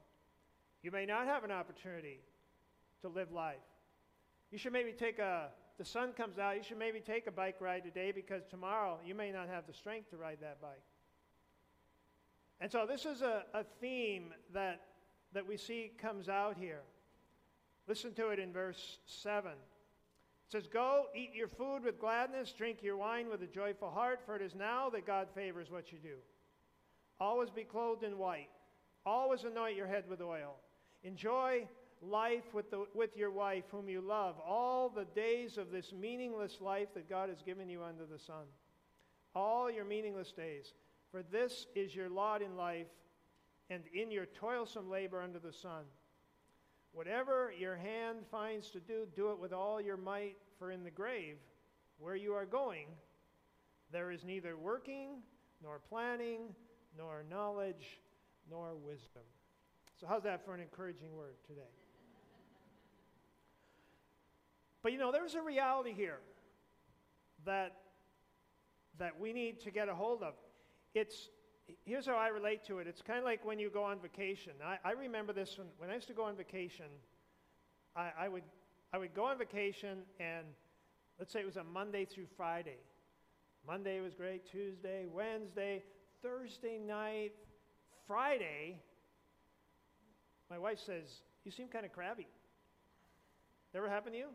You 0.82 0.92
may 0.92 1.06
not 1.06 1.26
have 1.26 1.44
an 1.44 1.52
opportunity 1.52 2.20
to 3.02 3.08
live 3.08 3.32
life. 3.32 3.58
You 4.52 4.58
should 4.58 4.74
maybe 4.74 4.92
take 4.92 5.20
a, 5.20 5.50
the 5.78 5.86
sun 5.86 6.14
comes 6.14 6.40
out, 6.40 6.56
you 6.58 6.64
should 6.64 6.80
maybe 6.80 7.00
take 7.00 7.28
a 7.28 7.32
bike 7.32 7.58
ride 7.60 7.84
today 7.84 8.12
because 8.12 8.44
tomorrow 8.50 9.00
you 9.06 9.14
may 9.16 9.32
not 9.32 9.48
have 9.48 9.68
the 9.68 9.74
strength 9.74 10.10
to 10.12 10.18
ride 10.18 10.40
that 10.42 10.62
bike. 10.62 10.84
And 12.62 12.72
so 12.72 12.86
this 12.88 13.06
is 13.06 13.22
a, 13.22 13.44
a 13.54 13.64
theme 13.80 14.34
that, 14.54 14.82
that 15.34 15.48
we 15.48 15.58
see 15.58 15.92
comes 15.98 16.28
out 16.28 16.58
here. 16.58 16.82
Listen 17.88 18.14
to 18.14 18.30
it 18.30 18.40
in 18.40 18.52
verse 18.52 19.00
7. 19.06 19.52
Says, 20.51 20.68
Go, 20.68 21.06
eat 21.16 21.36
your 21.36 21.48
food 21.48 21.84
with 21.84 22.00
gladness, 22.00 22.54
drink 22.57 22.81
your 22.81 22.98
wine 22.98 23.30
with 23.30 23.44
a 23.44 23.48
joyful 23.48 23.92
heart, 23.92 24.19
for 24.25 24.36
it 24.36 24.42
is 24.42 24.56
now 24.56 24.90
that 24.90 25.06
God 25.06 25.28
favors 25.36 25.69
what 25.69 25.92
you 25.92 26.00
do. 26.00 26.16
Always 27.19 27.50
be 27.50 27.63
clothed 27.63 28.04
in 28.04 28.18
white. 28.18 28.50
Always 29.06 29.44
anoint 29.44 29.75
your 29.75 29.88
head 29.88 30.06
with 30.10 30.22
oil. 30.22 30.56
Enjoy 31.04 31.68
life 32.01 32.54
with, 32.54 32.72
the, 32.72 32.86
with 32.96 33.16
your 33.16 33.30
wife, 33.30 33.66
whom 33.72 33.90
you 33.90 34.01
love, 34.01 34.36
all 34.46 34.90
the 34.90 35.06
days 35.06 35.57
of 35.57 35.72
this 35.72 35.92
meaningless 35.94 36.60
life 36.62 36.88
that 36.95 37.10
God 37.10 37.30
has 37.30 37.42
given 37.42 37.69
you 37.69 37.84
under 37.84 38.06
the 38.06 38.19
sun. 38.19 38.45
All 39.36 39.69
your 39.69 39.86
meaningless 39.86 40.31
days. 40.31 40.74
For 41.12 41.22
this 41.24 41.68
is 41.75 41.95
your 41.95 42.09
lot 42.09 42.42
in 42.42 42.56
life, 42.56 42.88
and 43.69 43.83
in 43.94 44.09
your 44.09 44.26
toilsome 44.26 44.90
labor 44.90 45.21
under 45.21 45.40
the 45.40 45.54
sun. 45.54 45.83
Whatever 46.92 47.54
your 47.58 47.76
hand 47.76 48.19
finds 48.31 48.69
to 48.72 48.80
do, 48.80 49.06
do 49.16 49.31
it 49.31 49.40
with 49.40 49.54
all 49.54 49.80
your 49.80 49.98
might, 49.98 50.38
for 50.58 50.72
in 50.72 50.84
the 50.84 50.92
grave, 50.92 51.38
where 52.00 52.16
you 52.16 52.34
are 52.34 52.46
going, 52.46 52.88
there 53.92 54.12
is 54.12 54.24
neither 54.24 54.58
working, 54.58 55.22
nor 55.62 55.80
planning, 55.80 56.42
nor 56.98 57.24
knowledge, 57.30 58.00
nor 58.50 58.76
wisdom. 58.76 59.24
So, 60.00 60.08
how's 60.08 60.24
that 60.24 60.46
for 60.46 60.54
an 60.54 60.62
encouraging 60.62 61.16
word 61.16 61.36
today? 61.46 61.62
But 64.81 64.94
you 64.94 64.98
know, 64.98 65.12
there's 65.12 65.36
a 65.36 65.42
reality 65.42 65.94
here 65.94 66.19
that, 67.46 67.76
that 68.98 69.19
we 69.19 69.34
need 69.34 69.60
to 69.62 69.72
get 69.72 69.90
a 69.90 69.96
hold 69.96 70.24
of. 70.24 70.34
It's, 70.94 71.30
here's 71.85 72.06
how 72.06 72.16
I 72.16 72.28
relate 72.28 72.64
to 72.66 72.80
it 72.80 72.88
it's 72.88 73.02
kind 73.02 73.19
of 73.19 73.26
like 73.26 73.45
when 73.45 73.59
you 73.59 73.69
go 73.69 73.83
on 73.83 73.99
vacation. 73.99 74.54
I, 74.64 74.78
I 74.83 74.92
remember 74.94 75.33
this 75.33 75.57
when, 75.57 75.68
when 75.78 75.90
I 75.90 75.95
used 75.95 76.07
to 76.07 76.14
go 76.14 76.23
on 76.23 76.35
vacation, 76.35 76.85
I, 77.95 78.11
I, 78.19 78.28
would, 78.28 78.44
I 78.94 78.97
would 78.97 79.14
go 79.14 79.26
on 79.26 79.38
vacation, 79.38 79.99
and 80.19 80.45
let's 81.18 81.33
say 81.33 81.40
it 81.40 81.45
was 81.45 81.57
a 81.57 81.64
Monday 81.64 82.06
through 82.06 82.28
Friday. 82.38 82.78
Monday 83.66 83.99
was 83.99 84.14
great, 84.14 84.49
Tuesday, 84.49 85.06
Wednesday, 85.11 85.83
Thursday 86.21 86.80
night, 86.80 87.31
Friday, 88.07 88.78
my 90.49 90.57
wife 90.57 90.80
says, 90.83 91.21
You 91.45 91.52
seem 91.52 91.68
kind 91.68 91.85
of 91.85 91.94
crabby. 91.94 92.28
Ever 93.76 93.88
happened 93.88 94.14
to 94.14 94.19
you? 94.19 94.30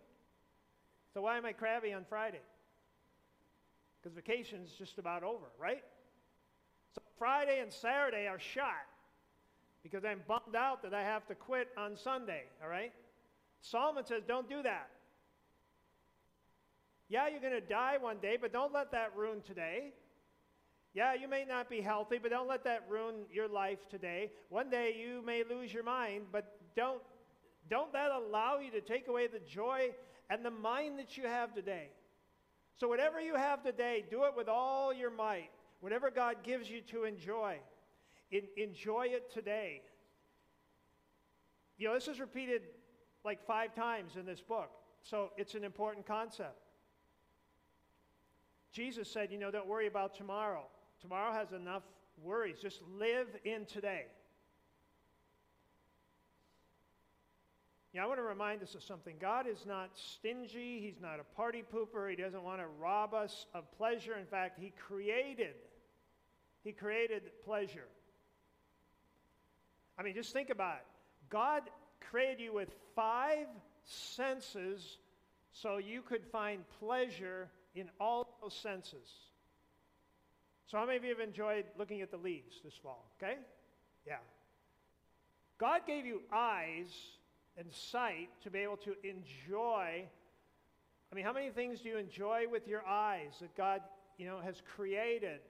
So 1.12 1.22
why 1.22 1.36
am 1.36 1.44
I 1.44 1.52
crabby 1.52 1.92
on 1.92 2.04
Friday? 2.08 2.40
Because 4.00 4.14
vacation's 4.14 4.70
just 4.78 4.98
about 4.98 5.22
over, 5.22 5.46
right? 5.58 5.82
Friday 7.18 7.61
and 7.61 7.73
Saturday 7.73 8.26
are 8.26 8.38
shot 8.38 8.87
because 9.83 10.04
I'm 10.04 10.23
bummed 10.26 10.56
out 10.56 10.83
that 10.83 10.94
I 10.94 11.02
have 11.02 11.26
to 11.28 11.35
quit 11.35 11.68
on 11.76 11.97
Sunday, 11.97 12.44
all 12.62 12.68
right? 12.68 12.92
Solomon 13.61 14.04
says, 14.04 14.23
Don't 14.26 14.49
do 14.49 14.62
that. 14.62 14.88
Yeah, 17.09 17.28
you're 17.28 17.40
going 17.40 17.52
to 17.52 17.61
die 17.61 17.99
one 18.00 18.16
day, 18.18 18.38
but 18.40 18.52
don't 18.52 18.73
let 18.73 18.92
that 18.92 19.12
ruin 19.16 19.42
today. 19.42 19.92
Yeah, 20.94 21.14
you 21.14 21.28
may 21.28 21.44
not 21.44 21.68
be 21.68 21.80
healthy, 21.80 22.18
but 22.23 22.30
don't 22.30 22.49
let 22.49 22.64
that 22.64 22.85
ruin 22.88 23.14
your 23.30 23.49
life 23.49 23.88
today. 23.90 24.30
One 24.49 24.71
day 24.71 24.97
you 24.99 25.23
may 25.26 25.42
lose 25.42 25.73
your 25.73 25.83
mind, 25.83 26.26
but 26.33 26.56
don't, 26.76 27.02
don't 27.68 27.92
that 27.92 28.11
allow 28.11 28.59
you 28.59 28.71
to 28.71 28.80
take 28.80 29.09
away 29.09 29.26
the 29.26 29.40
joy 29.40 29.90
and 30.30 30.44
the 30.44 30.50
mind 30.50 30.99
that 30.99 31.16
you 31.16 31.25
have 31.25 31.52
today. 31.54 31.88
So, 32.76 32.88
whatever 32.88 33.21
you 33.21 33.35
have 33.35 33.62
today, 33.62 34.04
do 34.11 34.25
it 34.25 34.33
with 34.37 34.49
all 34.49 34.92
your 34.92 35.11
might. 35.11 35.50
Whatever 35.84 36.10
God 36.10 36.36
gives 36.42 36.70
you 36.70 36.80
to 36.92 37.04
enjoy, 37.04 37.58
in, 38.30 38.44
enjoy 38.56 39.08
it 39.10 39.30
today. 39.30 39.82
You 41.76 41.88
know, 41.88 41.92
this 41.92 42.08
is 42.08 42.20
repeated 42.20 42.62
like 43.22 43.44
five 43.44 43.74
times 43.74 44.16
in 44.16 44.24
this 44.24 44.40
book, 44.40 44.70
so 45.02 45.32
it's 45.36 45.54
an 45.54 45.62
important 45.62 46.06
concept. 46.06 46.56
Jesus 48.72 49.10
said, 49.10 49.30
you 49.30 49.36
know, 49.36 49.50
don't 49.50 49.66
worry 49.66 49.86
about 49.86 50.14
tomorrow. 50.14 50.64
Tomorrow 51.02 51.34
has 51.34 51.52
enough 51.52 51.82
worries. 52.22 52.56
Just 52.62 52.80
live 52.98 53.28
in 53.44 53.66
today. 53.66 54.06
Yeah, 57.92 58.04
I 58.04 58.06
want 58.06 58.20
to 58.20 58.24
remind 58.24 58.62
us 58.62 58.74
of 58.74 58.82
something. 58.82 59.16
God 59.20 59.46
is 59.46 59.66
not 59.66 59.90
stingy. 59.92 60.80
He's 60.80 60.98
not 60.98 61.20
a 61.20 61.36
party 61.36 61.62
pooper. 61.62 62.08
He 62.08 62.16
doesn't 62.16 62.42
want 62.42 62.62
to 62.62 62.68
rob 62.80 63.12
us 63.12 63.44
of 63.52 63.70
pleasure. 63.76 64.16
In 64.18 64.24
fact, 64.24 64.58
He 64.58 64.72
created, 64.88 65.56
He 66.64 66.73
created 66.73 67.23
pleasure. 67.44 67.87
I 69.99 70.02
mean, 70.02 70.14
just 70.14 70.33
think 70.33 70.50
about 70.50 70.76
it. 70.76 70.87
God 71.28 71.62
created 72.11 72.40
you 72.40 72.54
with 72.54 72.71
five 72.97 73.47
senses 73.85 74.99
so 75.52 75.76
you 75.76 76.02
could 76.02 76.25
find 76.33 76.64
pleasure 76.80 77.49
in 77.75 77.90
all 78.00 78.38
those 78.42 78.54
senses. 78.54 79.09
So, 80.66 80.78
how 80.78 80.87
many 80.87 80.97
of 80.97 81.04
you 81.04 81.11
have 81.11 81.21
enjoyed 81.21 81.66
looking 81.78 82.00
at 82.00 82.11
the 82.11 82.16
leaves 82.16 82.61
this 82.64 82.75
fall? 82.83 83.11
Okay? 83.23 83.37
Yeah. 84.06 84.16
God 85.59 85.83
gave 85.87 86.06
you 86.06 86.23
eyes 86.33 86.90
and 87.56 87.73
sight 87.73 88.30
to 88.42 88.50
be 88.50 88.61
able 88.61 88.78
to 88.78 88.94
enjoy. 89.04 90.04
I 91.12 91.14
mean, 91.14 91.25
how 91.25 91.33
many 91.33 91.50
things 91.50 91.80
do 91.80 91.90
you 91.90 91.99
enjoy 91.99 92.44
with 92.50 92.66
your 92.66 92.85
eyes 92.87 93.35
that 93.40 93.54
God, 93.56 93.83
you 94.16 94.26
know, 94.26 94.40
has 94.40 94.62
created? 94.75 95.40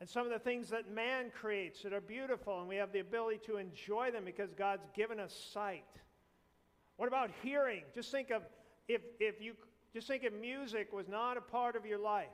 And 0.00 0.08
some 0.08 0.24
of 0.26 0.32
the 0.32 0.38
things 0.38 0.70
that 0.70 0.90
man 0.90 1.30
creates 1.30 1.82
that 1.82 1.92
are 1.92 2.00
beautiful, 2.00 2.58
and 2.58 2.68
we 2.68 2.76
have 2.76 2.90
the 2.92 3.00
ability 3.00 3.40
to 3.46 3.58
enjoy 3.58 4.10
them 4.10 4.24
because 4.24 4.54
God's 4.54 4.86
given 4.94 5.20
us 5.20 5.34
sight. 5.52 5.84
What 6.96 7.06
about 7.06 7.30
hearing? 7.42 7.82
Just 7.94 8.10
think 8.10 8.30
of 8.30 8.42
if, 8.88 9.02
if 9.20 9.40
you 9.40 9.54
just 9.92 10.06
think 10.06 10.24
if 10.24 10.32
music 10.32 10.92
was 10.92 11.08
not 11.08 11.36
a 11.36 11.40
part 11.40 11.76
of 11.76 11.84
your 11.84 11.98
life. 11.98 12.28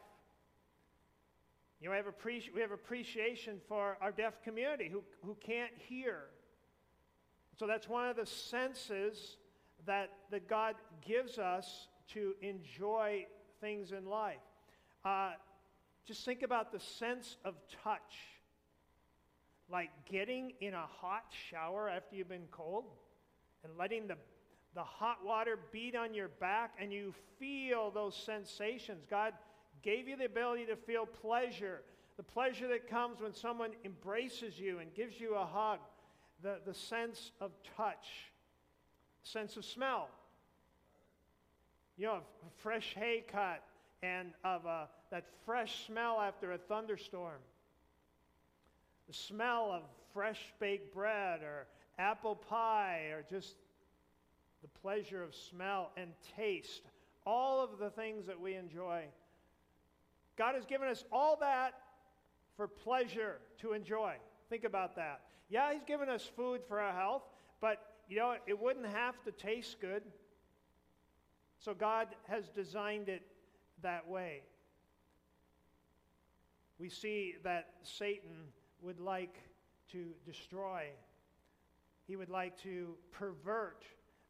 You 1.81 1.87
know, 1.87 1.93
we 1.93 1.97
have, 1.97 2.07
appreci- 2.07 2.55
we 2.55 2.61
have 2.61 2.71
appreciation 2.71 3.61
for 3.69 3.97
our 4.01 4.13
deaf 4.13 4.43
community 4.43 4.89
who, 4.91 5.03
who 5.25 5.37
can't 5.41 5.73
hear. 5.89 6.25
So 7.59 7.67
that's 7.67 7.89
one 7.89 8.09
of 8.09 8.17
the 8.17 8.27
senses 8.27 9.37
that, 9.87 10.11
that 10.31 10.49
God 10.49 10.75
gives 11.07 11.39
us 11.39 11.89
to 12.09 12.35
enjoy 12.43 13.27
things 13.61 13.93
in 13.93 14.07
life. 14.07 14.37
Uh, 15.05 15.33
just 16.07 16.25
think 16.25 16.43
about 16.43 16.71
the 16.73 16.79
sense 16.79 17.37
of 17.45 17.55
touch. 17.83 18.15
Like 19.69 19.91
getting 20.11 20.53
in 20.61 20.75
a 20.75 20.87
hot 20.87 21.25
shower 21.51 21.89
after 21.89 22.15
you've 22.15 22.29
been 22.29 22.47
cold 22.53 22.85
and 23.65 23.77
letting 23.77 24.07
the, 24.07 24.17
the 24.75 24.85
hot 24.85 25.25
water 25.25 25.59
beat 25.73 25.97
on 25.97 26.15
your 26.15 26.29
back 26.29 26.75
and 26.81 26.93
you 26.93 27.13
feel 27.41 27.91
those 27.91 28.15
sensations. 28.15 29.05
God 29.11 29.33
gave 29.83 30.07
you 30.07 30.17
the 30.17 30.27
ability 30.27 30.67
to 30.67 30.77
feel 30.77 31.05
pleasure, 31.05 31.83
the 32.17 32.23
pleasure 32.23 32.69
that 32.69 32.89
comes 32.89 33.21
when 33.21 33.35
someone 33.35 33.71
embraces 33.85 34.59
you 34.61 34.79
and 34.79 34.95
gives 34.95 35.21
you 35.21 35.35
a 35.35 35.45
hug 35.45 35.81
the, 36.43 36.59
the 36.65 36.75
sense 36.75 37.33
of 37.41 37.51
touch, 37.77 38.07
sense 39.25 39.57
of 39.57 39.65
smell. 39.65 40.09
You 41.97 42.07
know, 42.07 42.19
fresh 42.63 42.95
hay 42.95 43.25
cut 43.27 43.65
and 44.03 44.33
of 44.45 44.65
a, 44.67 44.89
that 45.11 45.25
fresh 45.45 45.87
smell 45.87 46.21
after 46.21 46.53
a 46.53 46.59
thunderstorm. 46.59 47.41
The 49.09 49.15
smell 49.15 49.71
of 49.73 49.83
fresh 50.13 50.41
baked 50.59 50.95
bread 50.95 51.43
or 51.43 51.67
apple 51.99 52.35
pie 52.35 53.11
or 53.13 53.25
just 53.29 53.57
the 54.63 54.69
pleasure 54.81 55.23
of 55.23 55.35
smell 55.35 55.93
and 55.97 56.11
taste. 56.37 56.83
All 57.25 57.63
of 57.63 57.79
the 57.79 57.91
things 57.91 58.27
that 58.27 58.41
we 58.41 58.55
enjoy. 58.55 59.05
God 60.37 60.55
has 60.55 60.65
given 60.67 60.89
us 60.89 61.05
all 61.11 61.37
that 61.41 61.75
for 62.57 62.69
pleasure 62.69 63.39
to 63.59 63.73
enjoy. 63.73 64.15
Think 64.49 64.65
about 64.65 64.97
that. 64.97 65.21
Yeah, 65.49 65.73
He's 65.73 65.85
given 65.85 66.09
us 66.09 66.29
food 66.37 66.61
for 66.69 66.81
our 66.81 66.93
health, 66.93 67.23
but 67.61 67.79
you 68.09 68.17
know, 68.17 68.37
it 68.47 68.61
wouldn't 68.61 68.87
have 68.87 69.21
to 69.25 69.33
taste 69.33 69.81
good. 69.81 70.03
So 71.59 71.75
God 71.75 72.09
has 72.29 72.49
designed 72.49 73.09
it 73.09 73.23
that 73.83 74.09
way. 74.09 74.43
We 76.79 76.89
see 76.89 77.35
that 77.43 77.69
Satan 77.83 78.53
would 78.83 79.01
like 79.01 79.37
to 79.93 80.09
destroy, 80.25 80.87
he 82.07 82.17
would 82.17 82.29
like 82.29 82.61
to 82.63 82.95
pervert 83.13 83.85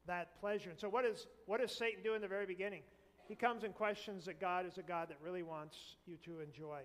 that 0.06 0.38
pleasure. 0.40 0.70
And 0.70 0.78
so, 0.78 0.88
what, 0.88 1.04
is, 1.04 1.26
what 1.46 1.60
does 1.60 1.76
Satan 1.76 2.02
do 2.02 2.14
in 2.14 2.22
the 2.22 2.28
very 2.28 2.46
beginning? 2.46 2.82
He 3.28 3.34
comes 3.34 3.64
and 3.64 3.74
questions 3.74 4.24
that 4.26 4.40
God 4.40 4.66
is 4.66 4.78
a 4.78 4.82
God 4.82 5.08
that 5.08 5.18
really 5.22 5.42
wants 5.42 5.76
you 6.06 6.16
to 6.24 6.40
enjoy. 6.40 6.80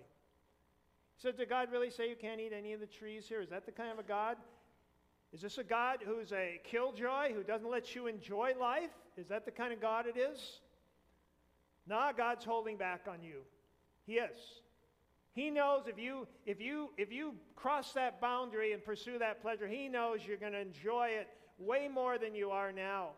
So, 1.16 1.30
did 1.30 1.48
God 1.48 1.68
really 1.70 1.90
say 1.90 2.08
you 2.08 2.16
can't 2.20 2.40
eat 2.40 2.52
any 2.56 2.72
of 2.72 2.80
the 2.80 2.86
trees 2.86 3.26
here? 3.28 3.40
Is 3.40 3.50
that 3.50 3.64
the 3.64 3.72
kind 3.72 3.92
of 3.92 3.98
a 3.98 4.02
God? 4.02 4.36
Is 5.32 5.40
this 5.40 5.58
a 5.58 5.64
God 5.64 6.00
who's 6.04 6.32
a 6.32 6.60
killjoy, 6.64 7.32
who 7.32 7.42
doesn't 7.42 7.70
let 7.70 7.94
you 7.94 8.06
enjoy 8.06 8.52
life? 8.58 8.90
Is 9.16 9.28
that 9.28 9.44
the 9.44 9.50
kind 9.50 9.72
of 9.72 9.80
God 9.80 10.06
it 10.06 10.18
is? 10.18 10.60
Nah, 11.86 12.12
God's 12.12 12.44
holding 12.44 12.76
back 12.76 13.06
on 13.08 13.22
you. 13.22 13.42
He 14.06 14.14
is. 14.14 14.36
He 15.34 15.50
knows 15.50 15.84
if 15.86 15.98
you 15.98 16.26
if 16.44 16.60
you 16.60 16.90
if 16.98 17.10
you 17.10 17.34
cross 17.56 17.92
that 17.92 18.20
boundary 18.20 18.72
and 18.72 18.84
pursue 18.84 19.18
that 19.18 19.40
pleasure, 19.40 19.66
he 19.66 19.88
knows 19.88 20.20
you're 20.26 20.36
going 20.36 20.52
to 20.52 20.60
enjoy 20.60 21.08
it 21.08 21.28
way 21.58 21.88
more 21.88 22.18
than 22.18 22.34
you 22.34 22.50
are 22.50 22.72
now. 22.72 23.10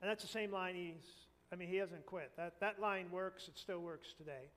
And 0.00 0.10
that's 0.10 0.22
the 0.22 0.28
same 0.28 0.52
line 0.52 0.74
he's 0.74 1.22
I 1.52 1.56
mean, 1.56 1.68
he 1.68 1.76
hasn't 1.76 2.06
quit. 2.06 2.30
That 2.36 2.54
that 2.60 2.80
line 2.80 3.10
works, 3.10 3.48
it 3.48 3.58
still 3.58 3.80
works 3.80 4.14
today. 4.16 4.48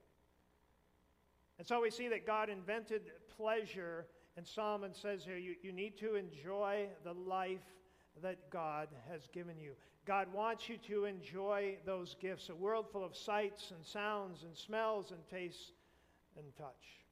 And 1.58 1.66
so 1.66 1.80
we 1.80 1.90
see 1.90 2.08
that 2.08 2.26
God 2.26 2.48
invented 2.48 3.02
pleasure, 3.36 4.06
and 4.36 4.46
Solomon 4.46 4.94
says 4.94 5.24
here, 5.24 5.38
you, 5.38 5.54
you 5.62 5.72
need 5.72 5.98
to 5.98 6.16
enjoy 6.16 6.86
the 7.02 7.14
life 7.14 7.64
that 8.22 8.50
God 8.50 8.88
has 9.10 9.26
given 9.32 9.58
you. 9.58 9.72
God 10.06 10.32
wants 10.32 10.68
you 10.68 10.76
to 10.86 11.04
enjoy 11.04 11.76
those 11.84 12.14
gifts, 12.20 12.48
a 12.48 12.54
world 12.54 12.86
full 12.92 13.04
of 13.04 13.16
sights 13.16 13.72
and 13.74 13.84
sounds 13.84 14.44
and 14.44 14.56
smells 14.56 15.10
and 15.10 15.18
tastes 15.28 15.72
and 16.36 16.46
touch. 16.56 17.02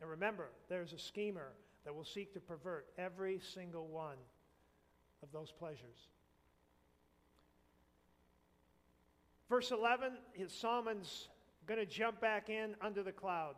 And 0.00 0.10
remember, 0.10 0.50
there's 0.68 0.92
a 0.92 0.98
schemer 0.98 1.52
that 1.84 1.94
will 1.94 2.04
seek 2.04 2.34
to 2.34 2.40
pervert 2.40 2.86
every 2.98 3.40
single 3.54 3.86
one 3.86 4.18
of 5.22 5.32
those 5.32 5.50
pleasures. 5.50 6.08
Verse 9.48 9.70
11 9.70 10.12
is 10.34 10.52
Solomon's 10.52 11.28
going 11.66 11.80
to 11.80 11.86
jump 11.86 12.20
back 12.20 12.50
in 12.50 12.74
under 12.82 13.02
the 13.02 13.12
cloud. 13.12 13.54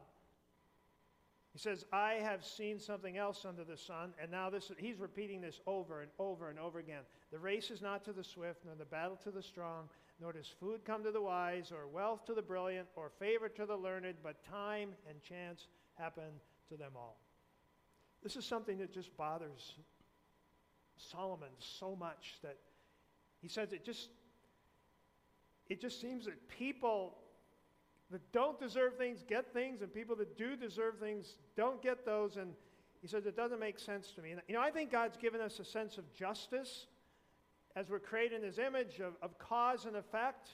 He 1.56 1.60
says, 1.62 1.86
I 1.90 2.18
have 2.22 2.44
seen 2.44 2.78
something 2.78 3.16
else 3.16 3.46
under 3.46 3.64
the 3.64 3.78
sun. 3.78 4.12
And 4.20 4.30
now 4.30 4.50
this, 4.50 4.70
he's 4.76 4.98
repeating 4.98 5.40
this 5.40 5.58
over 5.66 6.02
and 6.02 6.10
over 6.18 6.50
and 6.50 6.58
over 6.58 6.78
again. 6.78 7.00
The 7.32 7.38
race 7.38 7.70
is 7.70 7.80
not 7.80 8.04
to 8.04 8.12
the 8.12 8.22
swift, 8.22 8.66
nor 8.66 8.74
the 8.74 8.84
battle 8.84 9.18
to 9.24 9.30
the 9.30 9.42
strong, 9.42 9.88
nor 10.20 10.34
does 10.34 10.52
food 10.60 10.84
come 10.84 11.02
to 11.02 11.10
the 11.10 11.22
wise, 11.22 11.72
or 11.72 11.88
wealth 11.88 12.26
to 12.26 12.34
the 12.34 12.42
brilliant, 12.42 12.88
or 12.94 13.10
favor 13.18 13.48
to 13.48 13.64
the 13.64 13.74
learned, 13.74 14.16
but 14.22 14.44
time 14.44 14.90
and 15.08 15.22
chance 15.22 15.68
happen 15.94 16.24
to 16.68 16.76
them 16.76 16.92
all. 16.94 17.16
This 18.22 18.36
is 18.36 18.44
something 18.44 18.76
that 18.76 18.92
just 18.92 19.16
bothers 19.16 19.76
Solomon 20.98 21.48
so 21.58 21.96
much 21.96 22.34
that 22.42 22.58
he 23.40 23.48
says 23.48 23.72
it 23.72 23.82
just 23.82 24.10
it 25.68 25.80
just 25.80 26.02
seems 26.02 26.26
that 26.26 26.48
people 26.50 27.16
that 28.10 28.32
don't 28.32 28.58
deserve 28.58 28.96
things 28.96 29.24
get 29.26 29.52
things, 29.52 29.82
and 29.82 29.92
people 29.92 30.16
that 30.16 30.36
do 30.36 30.56
deserve 30.56 30.98
things 30.98 31.36
don't 31.56 31.82
get 31.82 32.04
those. 32.04 32.36
And 32.36 32.52
he 33.02 33.08
says, 33.08 33.26
It 33.26 33.36
doesn't 33.36 33.60
make 33.60 33.78
sense 33.78 34.12
to 34.12 34.22
me. 34.22 34.32
And, 34.32 34.40
you 34.48 34.54
know, 34.54 34.60
I 34.60 34.70
think 34.70 34.92
God's 34.92 35.16
given 35.16 35.40
us 35.40 35.58
a 35.58 35.64
sense 35.64 35.98
of 35.98 36.12
justice 36.12 36.86
as 37.74 37.90
we're 37.90 37.98
created 37.98 38.40
in 38.40 38.46
his 38.46 38.58
image 38.58 39.00
of, 39.00 39.14
of 39.22 39.38
cause 39.38 39.84
and 39.84 39.96
effect. 39.96 40.50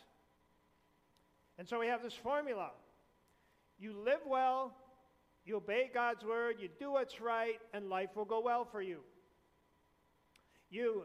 And 1.59 1.69
so 1.69 1.79
we 1.79 1.87
have 1.87 2.03
this 2.03 2.15
formula 2.15 2.71
you 3.79 3.97
live 4.05 4.21
well, 4.27 4.77
you 5.45 5.57
obey 5.57 5.91
God's 5.93 6.25
word, 6.25 6.57
you 6.61 6.69
do 6.79 6.93
what's 6.93 7.21
right, 7.21 7.59
and 7.75 7.89
life 7.89 8.11
will 8.15 8.25
go 8.25 8.41
well 8.41 8.65
for 8.65 8.81
you. 8.81 9.01
You 10.71 11.05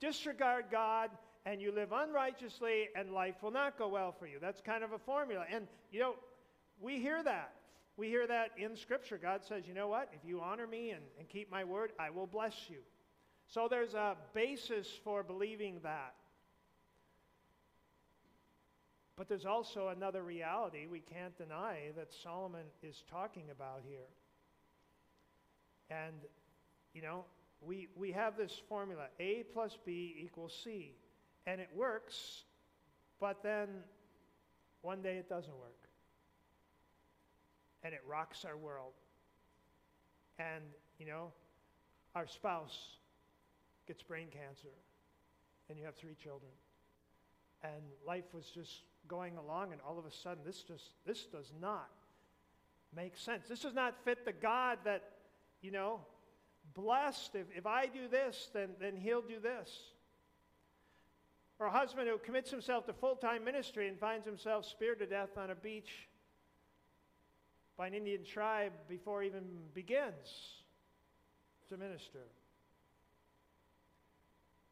disregard 0.00 0.66
God, 0.70 1.10
and 1.46 1.60
you 1.60 1.72
live 1.72 1.92
unrighteously, 1.92 2.88
and 2.96 3.10
life 3.10 3.36
will 3.42 3.50
not 3.50 3.78
go 3.78 3.88
well 3.88 4.12
for 4.12 4.26
you. 4.26 4.38
That's 4.40 4.60
kind 4.60 4.82
of 4.82 4.92
a 4.92 4.98
formula. 4.98 5.44
And, 5.52 5.66
you 5.92 6.00
know, 6.00 6.14
we 6.80 6.98
hear 6.98 7.22
that. 7.22 7.52
We 7.96 8.08
hear 8.08 8.26
that 8.26 8.52
in 8.56 8.76
Scripture. 8.76 9.18
God 9.18 9.42
says, 9.44 9.64
you 9.66 9.74
know 9.74 9.88
what? 9.88 10.08
If 10.12 10.26
you 10.28 10.40
honor 10.40 10.66
me 10.66 10.90
and, 10.90 11.02
and 11.18 11.28
keep 11.28 11.50
my 11.50 11.62
word, 11.64 11.92
I 11.98 12.10
will 12.10 12.26
bless 12.26 12.54
you. 12.68 12.78
So 13.46 13.68
there's 13.68 13.94
a 13.94 14.16
basis 14.32 14.88
for 15.04 15.22
believing 15.22 15.80
that. 15.82 16.14
But 19.16 19.28
there's 19.28 19.44
also 19.44 19.88
another 19.88 20.24
reality 20.24 20.86
we 20.90 21.00
can't 21.00 21.36
deny 21.36 21.92
that 21.96 22.12
Solomon 22.22 22.64
is 22.82 23.04
talking 23.08 23.44
about 23.52 23.82
here. 23.86 24.08
And, 25.90 26.16
you 26.94 27.02
know, 27.02 27.24
we, 27.60 27.88
we 27.94 28.10
have 28.10 28.36
this 28.36 28.60
formula 28.68 29.04
A 29.20 29.44
plus 29.52 29.78
B 29.84 30.16
equals 30.18 30.58
C. 30.64 30.94
And 31.46 31.60
it 31.60 31.68
works, 31.74 32.44
but 33.20 33.42
then 33.42 33.68
one 34.82 35.02
day 35.02 35.16
it 35.16 35.28
doesn't 35.28 35.54
work. 35.56 35.88
And 37.82 37.92
it 37.92 38.00
rocks 38.06 38.44
our 38.44 38.56
world. 38.56 38.92
And, 40.38 40.64
you 40.98 41.06
know, 41.06 41.32
our 42.14 42.26
spouse 42.26 42.96
gets 43.86 44.02
brain 44.02 44.28
cancer, 44.30 44.72
and 45.68 45.78
you 45.78 45.84
have 45.84 45.94
three 45.94 46.14
children. 46.14 46.50
And 47.62 47.82
life 48.06 48.32
was 48.32 48.46
just 48.46 48.82
going 49.06 49.36
along, 49.36 49.72
and 49.72 49.80
all 49.86 49.98
of 49.98 50.06
a 50.06 50.10
sudden, 50.10 50.42
this 50.44 50.62
just 50.62 50.92
this 51.06 51.26
does 51.26 51.52
not 51.60 51.90
make 52.94 53.16
sense. 53.16 53.48
This 53.48 53.60
does 53.60 53.74
not 53.74 53.94
fit 54.04 54.24
the 54.24 54.32
God 54.32 54.78
that, 54.84 55.02
you 55.60 55.70
know, 55.70 56.00
blessed. 56.74 57.34
If, 57.34 57.46
if 57.56 57.66
I 57.66 57.86
do 57.86 58.08
this, 58.08 58.48
then, 58.52 58.70
then 58.80 58.96
he'll 58.96 59.22
do 59.22 59.40
this. 59.40 59.70
Or 61.64 61.68
a 61.68 61.70
husband 61.70 62.10
who 62.10 62.18
commits 62.18 62.50
himself 62.50 62.84
to 62.84 62.92
full 62.92 63.16
time 63.16 63.42
ministry 63.42 63.88
and 63.88 63.98
finds 63.98 64.26
himself 64.26 64.66
speared 64.66 64.98
to 64.98 65.06
death 65.06 65.38
on 65.38 65.48
a 65.48 65.54
beach 65.54 66.10
by 67.78 67.86
an 67.86 67.94
Indian 67.94 68.22
tribe 68.22 68.72
before 68.86 69.22
he 69.22 69.28
even 69.28 69.44
begins 69.72 70.58
to 71.70 71.78
minister. 71.78 72.26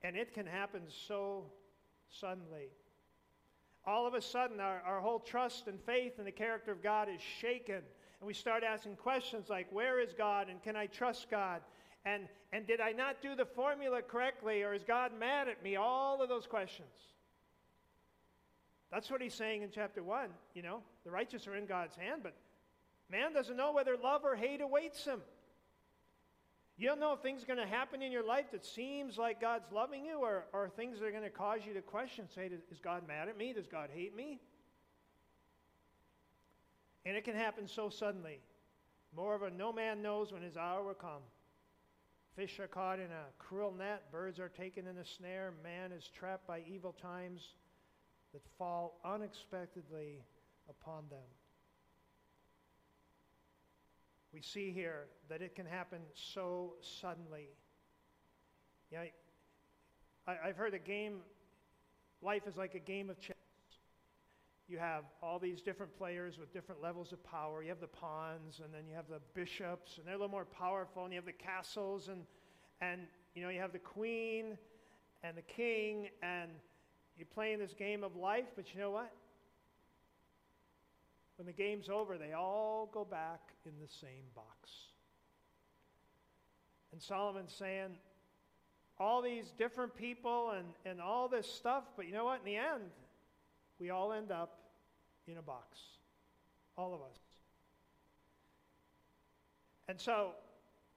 And 0.02 0.16
it 0.16 0.34
can 0.34 0.44
happen 0.44 0.82
so 0.86 1.46
suddenly. 2.10 2.68
All 3.86 4.06
of 4.06 4.12
a 4.12 4.20
sudden, 4.20 4.60
our, 4.60 4.82
our 4.84 5.00
whole 5.00 5.18
trust 5.18 5.68
and 5.68 5.80
faith 5.80 6.18
in 6.18 6.26
the 6.26 6.30
character 6.30 6.72
of 6.72 6.82
God 6.82 7.08
is 7.08 7.22
shaken. 7.22 7.80
And 8.20 8.26
we 8.26 8.34
start 8.34 8.64
asking 8.64 8.96
questions 8.96 9.48
like, 9.48 9.66
Where 9.72 9.98
is 9.98 10.12
God? 10.12 10.50
And 10.50 10.62
can 10.62 10.76
I 10.76 10.88
trust 10.88 11.30
God? 11.30 11.62
And, 12.04 12.28
and 12.52 12.66
did 12.66 12.80
I 12.80 12.92
not 12.92 13.22
do 13.22 13.34
the 13.34 13.44
formula 13.44 14.02
correctly? 14.02 14.62
Or 14.62 14.74
is 14.74 14.82
God 14.82 15.12
mad 15.18 15.48
at 15.48 15.62
me? 15.62 15.76
All 15.76 16.22
of 16.22 16.28
those 16.28 16.46
questions. 16.46 16.88
That's 18.90 19.10
what 19.10 19.22
he's 19.22 19.34
saying 19.34 19.62
in 19.62 19.70
chapter 19.72 20.02
1. 20.02 20.28
You 20.54 20.62
know, 20.62 20.80
the 21.04 21.10
righteous 21.10 21.46
are 21.46 21.56
in 21.56 21.66
God's 21.66 21.96
hand, 21.96 22.22
but 22.22 22.34
man 23.10 23.32
doesn't 23.32 23.56
know 23.56 23.72
whether 23.72 23.96
love 23.96 24.22
or 24.24 24.36
hate 24.36 24.60
awaits 24.60 25.04
him. 25.04 25.20
You 26.76 26.88
don't 26.88 27.00
know 27.00 27.12
if 27.12 27.20
things 27.20 27.42
are 27.42 27.46
going 27.46 27.58
to 27.58 27.66
happen 27.66 28.02
in 28.02 28.10
your 28.10 28.24
life 28.24 28.50
that 28.52 28.64
seems 28.64 29.16
like 29.16 29.40
God's 29.40 29.70
loving 29.72 30.04
you 30.04 30.18
or, 30.18 30.46
or 30.52 30.68
things 30.68 30.98
that 30.98 31.06
are 31.06 31.10
going 31.10 31.22
to 31.22 31.30
cause 31.30 31.60
you 31.66 31.74
to 31.74 31.82
question, 31.82 32.28
say, 32.34 32.50
is 32.70 32.80
God 32.80 33.06
mad 33.06 33.28
at 33.28 33.38
me? 33.38 33.52
Does 33.52 33.66
God 33.66 33.90
hate 33.94 34.16
me? 34.16 34.40
And 37.04 37.16
it 37.16 37.24
can 37.24 37.34
happen 37.34 37.68
so 37.68 37.88
suddenly. 37.88 38.40
Moreover, 39.14 39.50
no 39.50 39.72
man 39.72 40.02
knows 40.02 40.32
when 40.32 40.42
his 40.42 40.56
hour 40.56 40.82
will 40.82 40.94
come. 40.94 41.22
Fish 42.36 42.58
are 42.60 42.66
caught 42.66 42.98
in 42.98 43.10
a 43.10 43.26
cruel 43.38 43.72
net, 43.72 44.10
birds 44.10 44.38
are 44.40 44.48
taken 44.48 44.86
in 44.86 44.96
a 44.98 45.04
snare, 45.04 45.52
man 45.62 45.92
is 45.92 46.08
trapped 46.08 46.46
by 46.46 46.62
evil 46.66 46.92
times 46.92 47.54
that 48.32 48.42
fall 48.58 48.98
unexpectedly 49.04 50.22
upon 50.68 51.04
them 51.10 51.28
we 54.32 54.40
see 54.40 54.70
here 54.72 55.06
that 55.28 55.42
it 55.42 55.54
can 55.54 55.66
happen 55.66 56.00
so 56.14 56.74
suddenly. 56.80 57.48
Yeah, 58.90 59.04
I, 60.26 60.36
I've 60.44 60.56
heard 60.56 60.74
a 60.74 60.78
game, 60.78 61.18
life 62.22 62.42
is 62.46 62.56
like 62.56 62.74
a 62.74 62.78
game 62.78 63.10
of 63.10 63.20
chess. 63.20 63.36
You 64.68 64.78
have 64.78 65.04
all 65.22 65.38
these 65.38 65.60
different 65.60 65.96
players 65.96 66.38
with 66.38 66.52
different 66.52 66.82
levels 66.82 67.12
of 67.12 67.22
power. 67.24 67.62
You 67.62 67.68
have 67.70 67.80
the 67.80 67.86
pawns, 67.86 68.60
and 68.64 68.72
then 68.72 68.82
you 68.88 68.94
have 68.94 69.08
the 69.08 69.20
bishops, 69.34 69.98
and 69.98 70.06
they're 70.06 70.14
a 70.14 70.18
little 70.18 70.30
more 70.30 70.44
powerful, 70.44 71.04
and 71.04 71.12
you 71.12 71.18
have 71.18 71.26
the 71.26 71.32
castles, 71.32 72.08
and, 72.08 72.22
and 72.80 73.02
you 73.34 73.42
know, 73.42 73.48
you 73.48 73.60
have 73.60 73.72
the 73.72 73.78
queen 73.78 74.56
and 75.22 75.36
the 75.36 75.42
king, 75.42 76.08
and 76.22 76.50
you're 77.16 77.26
playing 77.26 77.58
this 77.58 77.74
game 77.74 78.02
of 78.02 78.16
life, 78.16 78.46
but 78.56 78.72
you 78.74 78.80
know 78.80 78.90
what? 78.90 79.12
When 81.36 81.46
the 81.46 81.52
game's 81.52 81.88
over, 81.88 82.18
they 82.18 82.32
all 82.32 82.88
go 82.92 83.04
back 83.04 83.40
in 83.66 83.72
the 83.80 83.88
same 83.88 84.24
box. 84.34 84.70
And 86.92 87.02
Solomon's 87.02 87.54
saying, 87.54 87.96
all 88.98 89.22
these 89.22 89.52
different 89.58 89.94
people 89.96 90.50
and, 90.50 90.66
and 90.84 91.00
all 91.00 91.28
this 91.28 91.50
stuff, 91.50 91.84
but 91.96 92.06
you 92.06 92.12
know 92.12 92.24
what? 92.24 92.40
In 92.40 92.44
the 92.44 92.56
end, 92.56 92.90
we 93.82 93.90
all 93.90 94.12
end 94.12 94.30
up 94.30 94.60
in 95.26 95.36
a 95.36 95.42
box. 95.42 95.78
All 96.78 96.94
of 96.94 97.00
us. 97.00 97.18
And 99.88 100.00
so 100.00 100.30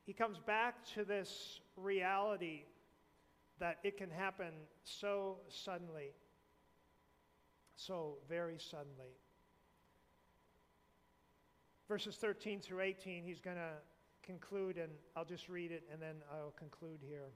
he 0.05 0.13
comes 0.13 0.37
back 0.37 0.85
to 0.93 1.03
this 1.03 1.59
reality 1.75 2.61
that 3.59 3.79
it 3.83 3.97
can 3.97 4.09
happen 4.09 4.53
so 4.83 5.37
suddenly, 5.49 6.13
so 7.75 8.17
very 8.29 8.57
suddenly 8.59 9.15
verses 11.87 12.15
13 12.15 12.59
through 12.59 12.81
18, 12.81 13.23
he's 13.23 13.39
going 13.39 13.57
to 13.57 13.73
conclude, 14.23 14.77
and 14.77 14.91
I'll 15.15 15.25
just 15.25 15.49
read 15.49 15.71
it 15.71 15.83
and 15.91 16.01
then 16.01 16.15
I'll 16.31 16.53
conclude 16.57 16.99
here. 17.07 17.29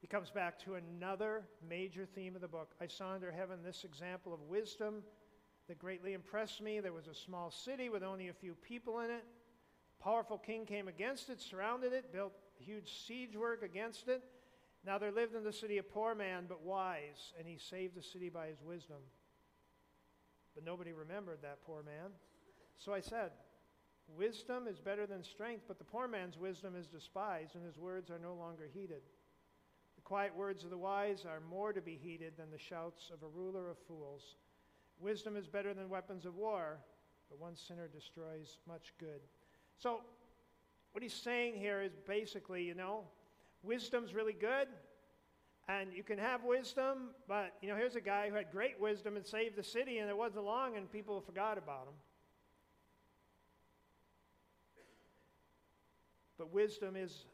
He 0.00 0.06
comes 0.06 0.30
back 0.30 0.58
to 0.60 0.74
another 0.74 1.42
major 1.68 2.06
theme 2.06 2.34
of 2.34 2.40
the 2.40 2.48
book. 2.48 2.74
I 2.80 2.86
saw 2.86 3.14
under 3.14 3.32
heaven 3.32 3.58
this 3.62 3.84
example 3.84 4.32
of 4.32 4.40
wisdom 4.42 5.02
that 5.66 5.78
greatly 5.78 6.12
impressed 6.12 6.62
me. 6.62 6.80
There 6.80 6.92
was 6.92 7.08
a 7.08 7.14
small 7.14 7.50
city 7.50 7.88
with 7.88 8.02
only 8.02 8.28
a 8.28 8.32
few 8.32 8.54
people 8.54 9.00
in 9.00 9.10
it. 9.10 9.24
A 10.00 10.02
powerful 10.02 10.38
king 10.38 10.64
came 10.66 10.86
against 10.86 11.28
it, 11.28 11.40
surrounded 11.40 11.92
it, 11.92 12.12
built 12.12 12.32
huge 12.58 13.04
siege 13.06 13.36
work 13.36 13.62
against 13.62 14.08
it. 14.08 14.22
Now 14.86 14.98
there 14.98 15.10
lived 15.10 15.34
in 15.34 15.42
the 15.42 15.52
city 15.52 15.78
a 15.78 15.82
poor 15.82 16.14
man, 16.14 16.44
but 16.48 16.62
wise, 16.62 17.32
and 17.38 17.46
he 17.46 17.58
saved 17.58 17.96
the 17.96 18.02
city 18.02 18.28
by 18.28 18.46
his 18.46 18.62
wisdom. 18.62 18.98
But 20.54 20.64
nobody 20.64 20.92
remembered 20.92 21.38
that 21.42 21.64
poor 21.66 21.82
man. 21.82 22.12
So 22.78 22.94
I 22.94 23.00
said, 23.00 23.32
Wisdom 24.16 24.66
is 24.66 24.78
better 24.78 25.06
than 25.06 25.22
strength, 25.22 25.64
but 25.68 25.78
the 25.78 25.84
poor 25.84 26.08
man's 26.08 26.38
wisdom 26.38 26.74
is 26.74 26.86
despised, 26.86 27.54
and 27.54 27.64
his 27.64 27.76
words 27.76 28.10
are 28.10 28.18
no 28.18 28.34
longer 28.34 28.66
heeded. 28.72 29.02
Quiet 30.08 30.34
words 30.34 30.64
of 30.64 30.70
the 30.70 30.78
wise 30.78 31.26
are 31.28 31.40
more 31.50 31.70
to 31.74 31.82
be 31.82 32.00
heeded 32.02 32.32
than 32.38 32.50
the 32.50 32.58
shouts 32.58 33.10
of 33.12 33.22
a 33.22 33.28
ruler 33.28 33.68
of 33.68 33.76
fools. 33.86 34.36
Wisdom 34.98 35.36
is 35.36 35.46
better 35.46 35.74
than 35.74 35.90
weapons 35.90 36.24
of 36.24 36.34
war, 36.34 36.78
but 37.28 37.38
one 37.38 37.54
sinner 37.54 37.88
destroys 37.88 38.56
much 38.66 38.94
good. 38.98 39.20
So, 39.76 40.00
what 40.92 41.02
he's 41.02 41.12
saying 41.12 41.56
here 41.56 41.82
is 41.82 41.92
basically, 42.06 42.64
you 42.64 42.74
know, 42.74 43.02
wisdom's 43.62 44.14
really 44.14 44.32
good, 44.32 44.68
and 45.68 45.92
you 45.92 46.02
can 46.02 46.16
have 46.16 46.42
wisdom, 46.42 47.10
but, 47.28 47.52
you 47.60 47.68
know, 47.68 47.76
here's 47.76 47.94
a 47.94 48.00
guy 48.00 48.30
who 48.30 48.34
had 48.34 48.50
great 48.50 48.80
wisdom 48.80 49.14
and 49.14 49.26
saved 49.26 49.56
the 49.56 49.62
city, 49.62 49.98
and 49.98 50.08
it 50.08 50.16
wasn't 50.16 50.42
long, 50.42 50.78
and 50.78 50.90
people 50.90 51.20
forgot 51.20 51.58
about 51.58 51.82
him. 51.82 51.94
But 56.38 56.50
wisdom 56.50 56.96
is 56.96 57.26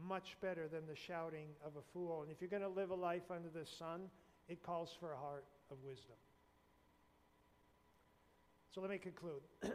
much 0.00 0.36
better 0.40 0.68
than 0.68 0.86
the 0.86 0.96
shouting 0.96 1.48
of 1.64 1.72
a 1.76 1.82
fool. 1.92 2.22
And 2.22 2.30
if 2.30 2.40
you're 2.40 2.50
going 2.50 2.62
to 2.62 2.68
live 2.68 2.90
a 2.90 2.94
life 2.94 3.30
under 3.30 3.48
the 3.48 3.66
sun, 3.66 4.02
it 4.48 4.62
calls 4.62 4.94
for 4.98 5.12
a 5.12 5.16
heart 5.16 5.44
of 5.70 5.76
wisdom. 5.84 6.16
So 8.74 8.80
let 8.80 8.90
me 8.90 8.98
conclude. 8.98 9.42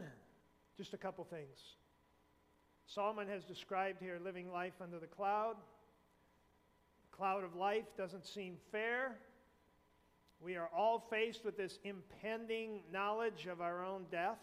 Just 0.76 0.94
a 0.94 0.96
couple 0.96 1.24
things. 1.24 1.58
Solomon 2.86 3.28
has 3.28 3.44
described 3.44 4.00
here 4.00 4.18
living 4.22 4.50
life 4.50 4.74
under 4.80 4.98
the 4.98 5.06
cloud. 5.06 5.56
Cloud 7.10 7.44
of 7.44 7.54
life 7.54 7.84
doesn't 7.96 8.26
seem 8.26 8.56
fair. 8.72 9.18
We 10.40 10.56
are 10.56 10.70
all 10.76 11.06
faced 11.10 11.44
with 11.44 11.56
this 11.56 11.78
impending 11.84 12.80
knowledge 12.92 13.46
of 13.50 13.60
our 13.60 13.84
own 13.84 14.04
death. 14.10 14.38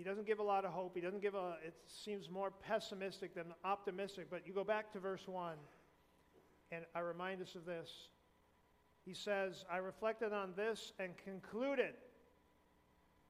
He 0.00 0.04
doesn't 0.04 0.26
give 0.26 0.38
a 0.38 0.42
lot 0.42 0.64
of 0.64 0.70
hope. 0.70 0.92
He 0.94 1.02
doesn't 1.02 1.20
give 1.20 1.34
a, 1.34 1.56
it 1.62 1.74
seems 1.86 2.30
more 2.30 2.50
pessimistic 2.50 3.34
than 3.34 3.52
optimistic. 3.66 4.28
But 4.30 4.46
you 4.46 4.54
go 4.54 4.64
back 4.64 4.90
to 4.94 4.98
verse 4.98 5.28
1, 5.28 5.56
and 6.72 6.86
I 6.94 7.00
remind 7.00 7.42
us 7.42 7.54
of 7.54 7.66
this. 7.66 7.90
He 9.04 9.12
says, 9.12 9.66
I 9.70 9.76
reflected 9.76 10.32
on 10.32 10.54
this 10.56 10.94
and 10.98 11.12
concluded. 11.22 11.92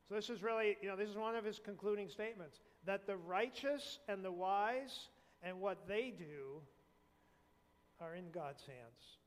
So 0.09 0.15
this 0.15 0.31
is 0.31 0.45
really, 0.45 0.77
you 0.81 0.89
know, 0.89 0.95
this 0.95 1.09
is 1.09 1.17
one 1.17 1.35
of 1.35 1.45
his 1.45 1.59
concluding 1.59 2.09
statements 2.09 2.61
that 2.87 3.05
the 3.05 3.17
righteous 3.17 3.99
and 4.07 4.25
the 4.25 4.31
wise 4.31 5.09
and 5.43 5.61
what 5.61 5.89
they 5.89 6.15
do 6.17 6.63
are 8.01 8.15
in 8.15 8.31
God's 8.31 8.63
hands. 8.63 9.19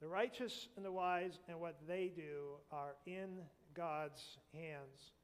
The 0.00 0.06
righteous 0.06 0.68
and 0.76 0.84
the 0.84 0.92
wise 0.92 1.40
and 1.48 1.58
what 1.58 1.74
they 1.88 2.12
do 2.14 2.60
are 2.70 2.94
in 3.06 3.40
God's 3.74 4.38
hands. 4.54 5.17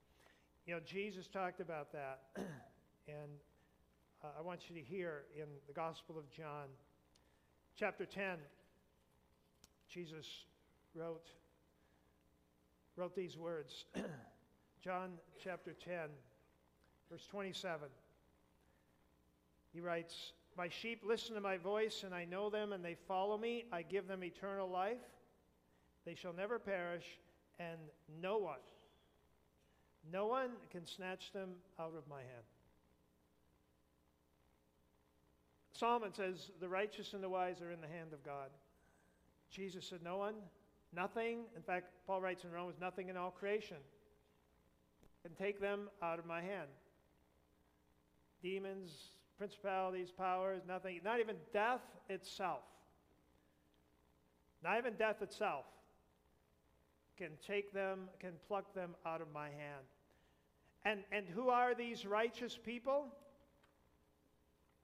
You 0.67 0.73
know, 0.73 0.81
Jesus 0.81 1.27
talked 1.27 1.61
about 1.61 1.93
that. 1.93 2.21
and 3.07 3.31
uh, 4.23 4.29
I 4.39 4.43
want 4.43 4.71
you 4.71 4.77
to 4.77 4.81
hear 4.81 5.25
in 5.37 5.47
the 5.67 5.75
Gospel 5.75 6.17
of 6.19 6.31
John, 6.31 6.69
chapter 7.79 8.07
10. 8.07 8.39
Jesus 9.93 10.27
wrote, 10.95 11.27
wrote 12.97 13.15
these 13.15 13.37
words 13.37 13.85
John 14.83 15.11
chapter 15.43 15.75
10, 15.85 15.95
verse 17.11 17.27
27. 17.31 17.89
He 19.75 19.81
writes, 19.81 20.33
My 20.57 20.71
sheep 20.71 21.03
listen 21.07 21.35
to 21.35 21.43
my 21.43 21.59
voice, 21.59 22.05
and 22.07 22.15
I 22.15 22.25
know 22.25 22.49
them, 22.49 22.73
and 22.73 22.83
they 22.83 22.97
follow 23.07 23.37
me. 23.37 23.65
I 23.71 23.83
give 23.83 24.09
them 24.09 24.25
eternal 24.25 24.71
life. 24.71 24.97
They 26.07 26.15
shall 26.15 26.33
never 26.33 26.59
perish, 26.59 27.05
and 27.59 27.79
no 28.23 28.39
one, 28.39 28.59
no 30.13 30.27
one 30.27 30.51
can 30.71 30.87
snatch 30.87 31.33
them 31.33 31.51
out 31.79 31.95
of 31.97 32.09
my 32.09 32.19
hand. 32.19 32.45
Solomon 35.73 36.15
says, 36.15 36.51
The 36.61 36.69
righteous 36.69 37.15
and 37.15 37.23
the 37.23 37.29
wise 37.29 37.61
are 37.61 37.73
in 37.73 37.81
the 37.81 37.89
hand 37.89 38.13
of 38.13 38.25
God. 38.25 38.51
Jesus 39.51 39.87
said, 39.89 40.01
No 40.03 40.19
one, 40.19 40.35
nothing, 40.95 41.41
in 41.57 41.63
fact, 41.63 41.87
Paul 42.07 42.21
writes 42.21 42.45
in 42.45 42.53
Romans, 42.53 42.77
nothing 42.81 43.09
in 43.09 43.17
all 43.17 43.31
creation 43.31 43.79
can 45.23 45.35
take 45.35 45.59
them 45.59 45.89
out 46.03 46.19
of 46.19 46.27
my 46.27 46.43
hand. 46.43 46.69
Demons, 48.43 48.91
principalities, 49.39 50.11
powers, 50.11 50.61
nothing, 50.69 51.01
not 51.03 51.19
even 51.19 51.37
death 51.53 51.81
itself. 52.11 52.61
Not 54.63 54.79
even 54.79 54.95
death 54.95 55.23
itself 55.23 55.65
can 57.17 57.31
take 57.47 57.73
them, 57.73 58.09
can 58.21 58.33
pluck 58.49 58.75
them 58.75 58.95
out 59.07 59.21
of 59.21 59.29
my 59.33 59.47
hand. 59.47 59.85
And, 60.85 61.01
and 61.13 61.27
who 61.29 61.49
are 61.49 61.75
these 61.75 62.05
righteous 62.05 62.59
people? 62.63 63.07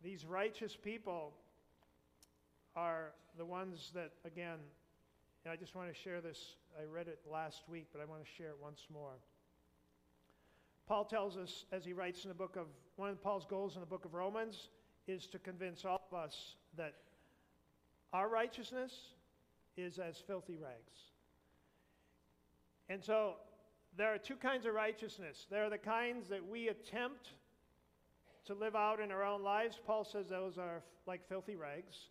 These 0.02 0.24
righteous 0.24 0.76
people 0.76 1.32
are 2.74 3.12
the 3.36 3.44
ones 3.44 3.90
that, 3.94 4.12
again, 4.24 4.58
I 5.50 5.56
just 5.56 5.74
want 5.74 5.92
to 5.92 5.94
share 5.94 6.20
this. 6.20 6.56
I 6.78 6.84
read 6.84 7.08
it 7.08 7.20
last 7.30 7.62
week, 7.68 7.88
but 7.92 8.00
I 8.00 8.04
want 8.04 8.24
to 8.24 8.30
share 8.30 8.48
it 8.48 8.56
once 8.62 8.86
more. 8.92 9.18
Paul 10.86 11.04
tells 11.04 11.36
us, 11.36 11.66
as 11.72 11.84
he 11.84 11.92
writes 11.92 12.24
in 12.24 12.28
the 12.28 12.34
book 12.34 12.56
of, 12.56 12.66
one 12.96 13.10
of 13.10 13.22
Paul's 13.22 13.46
goals 13.46 13.74
in 13.74 13.80
the 13.80 13.86
book 13.86 14.04
of 14.04 14.14
Romans 14.14 14.70
is 15.06 15.26
to 15.28 15.38
convince 15.38 15.84
all 15.84 16.02
of 16.10 16.18
us 16.18 16.56
that 16.76 16.94
our 18.12 18.28
righteousness 18.28 18.92
is 19.76 19.98
as 19.98 20.18
filthy 20.26 20.56
rags. 20.56 21.09
And 22.90 23.02
so 23.02 23.36
there 23.96 24.12
are 24.12 24.18
two 24.18 24.34
kinds 24.34 24.66
of 24.66 24.74
righteousness. 24.74 25.46
There 25.48 25.64
are 25.64 25.70
the 25.70 25.78
kinds 25.78 26.28
that 26.28 26.46
we 26.46 26.68
attempt 26.68 27.30
to 28.46 28.54
live 28.54 28.74
out 28.74 28.98
in 28.98 29.12
our 29.12 29.24
own 29.24 29.44
lives. 29.44 29.78
Paul 29.86 30.04
says 30.04 30.28
those 30.28 30.58
are 30.58 30.82
like 31.06 31.26
filthy 31.28 31.54
rags. 31.54 32.08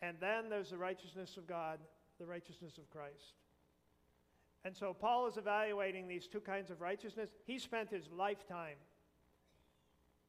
And 0.00 0.16
then 0.20 0.48
there's 0.48 0.70
the 0.70 0.78
righteousness 0.78 1.36
of 1.36 1.48
God, 1.48 1.80
the 2.20 2.26
righteousness 2.26 2.78
of 2.78 2.88
Christ. 2.88 3.34
And 4.64 4.76
so 4.76 4.94
Paul 4.94 5.26
is 5.26 5.36
evaluating 5.36 6.06
these 6.06 6.28
two 6.28 6.40
kinds 6.40 6.70
of 6.70 6.80
righteousness. 6.80 7.30
He 7.44 7.58
spent 7.58 7.90
his 7.90 8.08
lifetime, 8.16 8.76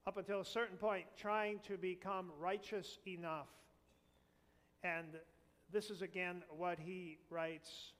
up 0.07 0.17
until 0.17 0.41
a 0.41 0.45
certain 0.45 0.77
point, 0.77 1.05
trying 1.15 1.59
to 1.67 1.77
become 1.77 2.31
righteous 2.39 2.97
enough. 3.07 3.47
And 4.83 5.07
this 5.71 5.91
is 5.91 6.01
again 6.01 6.41
what 6.49 6.79
he 6.79 7.19
writes. 7.29 7.93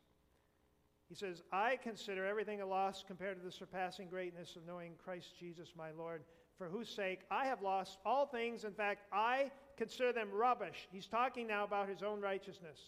He 1.14 1.20
says, 1.20 1.44
I 1.52 1.78
consider 1.84 2.26
everything 2.26 2.62
a 2.62 2.66
loss 2.66 3.04
compared 3.06 3.38
to 3.38 3.46
the 3.46 3.52
surpassing 3.52 4.08
greatness 4.08 4.56
of 4.56 4.66
knowing 4.66 4.94
Christ 5.06 5.38
Jesus 5.40 5.74
my 5.78 5.92
Lord, 5.92 6.24
for 6.58 6.68
whose 6.68 6.90
sake 6.90 7.20
I 7.30 7.46
have 7.46 7.62
lost 7.62 8.00
all 8.04 8.26
things. 8.26 8.64
In 8.64 8.72
fact, 8.74 9.04
I 9.14 9.52
consider 9.78 10.12
them 10.12 10.30
rubbish. 10.34 10.88
He's 10.92 11.06
talking 11.06 11.46
now 11.46 11.66
about 11.66 11.88
his 11.88 12.02
own 12.02 12.20
righteousness. 12.20 12.80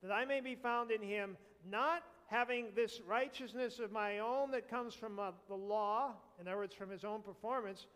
That 0.00 0.12
I 0.12 0.24
may 0.26 0.40
be 0.40 0.54
found 0.54 0.92
in 0.92 1.02
him, 1.02 1.36
not 1.68 2.04
having 2.28 2.66
this 2.76 3.00
righteousness 3.04 3.80
of 3.80 3.90
my 3.90 4.20
own 4.20 4.52
that 4.52 4.70
comes 4.70 4.94
from 4.94 5.18
uh, 5.18 5.32
the 5.48 5.56
law, 5.56 6.12
in 6.40 6.46
other 6.46 6.56
words, 6.56 6.76
from 6.76 6.90
his 6.90 7.02
own 7.02 7.20
performance, 7.20 7.88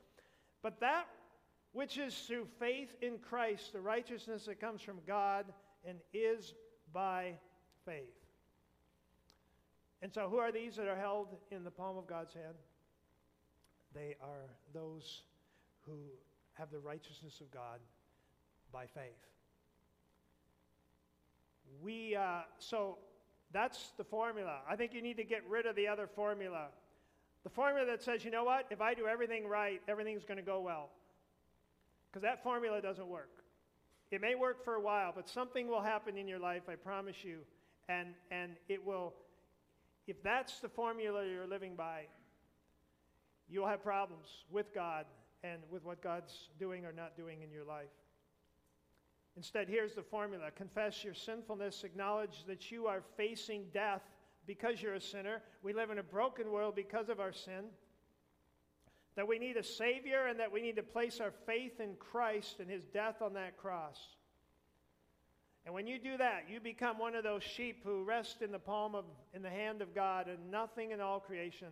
but 0.64 0.80
that 0.80 1.06
which 1.70 1.96
is 1.96 2.16
through 2.26 2.48
faith 2.58 2.92
in 3.02 3.18
Christ, 3.18 3.72
the 3.72 3.80
righteousness 3.80 4.46
that 4.46 4.60
comes 4.60 4.82
from 4.82 4.98
God 5.06 5.44
and 5.86 5.98
is 6.12 6.54
by 6.92 7.34
faith. 7.86 8.19
And 10.02 10.12
so, 10.12 10.28
who 10.28 10.38
are 10.38 10.50
these 10.50 10.76
that 10.76 10.88
are 10.88 10.96
held 10.96 11.28
in 11.50 11.64
the 11.64 11.70
palm 11.70 11.98
of 11.98 12.06
God's 12.06 12.32
hand? 12.32 12.54
They 13.94 14.16
are 14.22 14.48
those 14.72 15.22
who 15.86 15.96
have 16.54 16.70
the 16.70 16.78
righteousness 16.78 17.40
of 17.40 17.50
God 17.50 17.80
by 18.72 18.86
faith. 18.86 19.26
We, 21.82 22.16
uh, 22.16 22.42
so 22.58 22.98
that's 23.52 23.92
the 23.96 24.04
formula. 24.04 24.58
I 24.68 24.76
think 24.76 24.94
you 24.94 25.02
need 25.02 25.16
to 25.16 25.24
get 25.24 25.42
rid 25.48 25.66
of 25.66 25.76
the 25.76 25.88
other 25.88 26.06
formula. 26.06 26.68
The 27.42 27.50
formula 27.50 27.86
that 27.86 28.02
says, 28.02 28.24
you 28.24 28.30
know 28.30 28.44
what, 28.44 28.66
if 28.70 28.80
I 28.80 28.94
do 28.94 29.06
everything 29.06 29.46
right, 29.48 29.80
everything's 29.88 30.24
going 30.24 30.36
to 30.36 30.44
go 30.44 30.60
well. 30.60 30.90
Because 32.10 32.22
that 32.22 32.42
formula 32.42 32.82
doesn't 32.82 33.06
work. 33.06 33.30
It 34.10 34.20
may 34.20 34.34
work 34.34 34.64
for 34.64 34.74
a 34.74 34.80
while, 34.80 35.12
but 35.14 35.28
something 35.28 35.68
will 35.68 35.80
happen 35.80 36.16
in 36.16 36.26
your 36.26 36.38
life, 36.38 36.62
I 36.68 36.74
promise 36.74 37.16
you, 37.22 37.38
and, 37.88 38.08
and 38.30 38.52
it 38.68 38.84
will, 38.84 39.14
if 40.10 40.22
that's 40.24 40.58
the 40.58 40.68
formula 40.68 41.24
you're 41.24 41.46
living 41.46 41.76
by, 41.76 42.02
you'll 43.48 43.68
have 43.68 43.82
problems 43.82 44.26
with 44.50 44.74
God 44.74 45.06
and 45.44 45.62
with 45.70 45.84
what 45.84 46.02
God's 46.02 46.48
doing 46.58 46.84
or 46.84 46.92
not 46.92 47.16
doing 47.16 47.42
in 47.42 47.50
your 47.50 47.64
life. 47.64 47.88
Instead, 49.36 49.68
here's 49.68 49.94
the 49.94 50.02
formula 50.02 50.50
confess 50.50 51.04
your 51.04 51.14
sinfulness, 51.14 51.84
acknowledge 51.84 52.44
that 52.48 52.72
you 52.72 52.88
are 52.88 53.02
facing 53.16 53.66
death 53.72 54.02
because 54.46 54.82
you're 54.82 54.94
a 54.94 55.00
sinner. 55.00 55.42
We 55.62 55.72
live 55.72 55.90
in 55.90 55.98
a 55.98 56.02
broken 56.02 56.50
world 56.50 56.74
because 56.74 57.08
of 57.08 57.20
our 57.20 57.32
sin. 57.32 57.66
That 59.14 59.28
we 59.28 59.38
need 59.38 59.56
a 59.56 59.62
Savior 59.62 60.26
and 60.26 60.40
that 60.40 60.50
we 60.50 60.60
need 60.60 60.76
to 60.76 60.82
place 60.82 61.20
our 61.20 61.32
faith 61.46 61.78
in 61.78 61.94
Christ 61.98 62.56
and 62.58 62.68
His 62.68 62.84
death 62.86 63.22
on 63.22 63.34
that 63.34 63.56
cross. 63.56 63.98
And 65.64 65.74
when 65.74 65.86
you 65.86 65.98
do 65.98 66.16
that, 66.16 66.44
you 66.48 66.58
become 66.58 66.98
one 66.98 67.14
of 67.14 67.22
those 67.22 67.42
sheep 67.42 67.82
who 67.84 68.02
rest 68.02 68.42
in 68.42 68.50
the 68.50 68.58
palm 68.58 68.94
of, 68.94 69.04
in 69.34 69.42
the 69.42 69.50
hand 69.50 69.82
of 69.82 69.94
God 69.94 70.26
and 70.26 70.50
nothing 70.50 70.90
in 70.92 71.00
all 71.00 71.20
creation. 71.20 71.68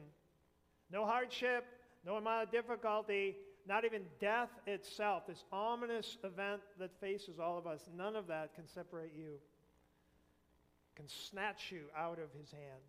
No 0.90 1.07
hardship, 1.07 1.64
no 2.05 2.16
amount 2.16 2.44
of 2.44 2.51
difficulty, 2.51 3.37
not 3.66 3.85
even 3.85 4.03
death 4.20 4.51
itself, 4.66 5.27
this 5.27 5.44
ominous 5.53 6.16
event 6.24 6.61
that 6.79 6.90
faces 7.01 7.38
all 7.38 7.59
of 7.59 7.66
us, 7.66 7.83
none 7.96 8.16
of 8.16 8.27
that 8.27 8.55
can 8.55 8.66
separate 8.66 9.12
you, 9.16 9.35
can 10.96 11.07
snatch 11.07 11.70
you 11.70 11.83
out 11.96 12.18
of 12.18 12.33
his 12.38 12.51
hand. 12.51 12.83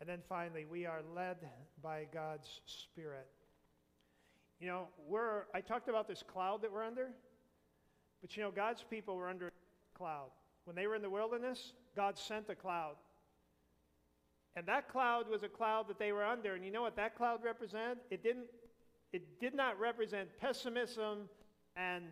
And 0.00 0.08
then 0.08 0.20
finally, 0.28 0.64
we 0.64 0.86
are 0.86 1.00
led 1.14 1.36
by 1.82 2.06
God's 2.12 2.48
Spirit. 2.66 3.26
You 4.60 4.68
know, 4.68 4.88
we're, 5.06 5.42
I 5.54 5.60
talked 5.60 5.88
about 5.88 6.08
this 6.08 6.22
cloud 6.26 6.62
that 6.62 6.72
we're 6.72 6.84
under, 6.84 7.10
but 8.20 8.36
you 8.36 8.42
know, 8.42 8.50
God's 8.50 8.84
people 8.88 9.16
were 9.16 9.28
under 9.28 9.48
a 9.48 9.50
cloud. 9.96 10.30
When 10.64 10.76
they 10.76 10.86
were 10.86 10.94
in 10.94 11.02
the 11.02 11.10
wilderness, 11.10 11.72
God 11.96 12.18
sent 12.18 12.48
a 12.50 12.54
cloud. 12.54 12.96
And 14.56 14.66
that 14.66 14.88
cloud 14.88 15.30
was 15.30 15.42
a 15.42 15.48
cloud 15.48 15.88
that 15.88 15.98
they 15.98 16.12
were 16.12 16.24
under. 16.24 16.54
And 16.54 16.64
you 16.64 16.72
know 16.72 16.82
what 16.82 16.96
that 16.96 17.16
cloud 17.16 17.44
represented? 17.44 17.98
It 18.10 18.22
didn't 18.22 18.46
it 19.12 19.40
did 19.40 19.54
not 19.54 19.78
represent 19.80 20.28
pessimism 20.38 21.28
and, 21.76 22.04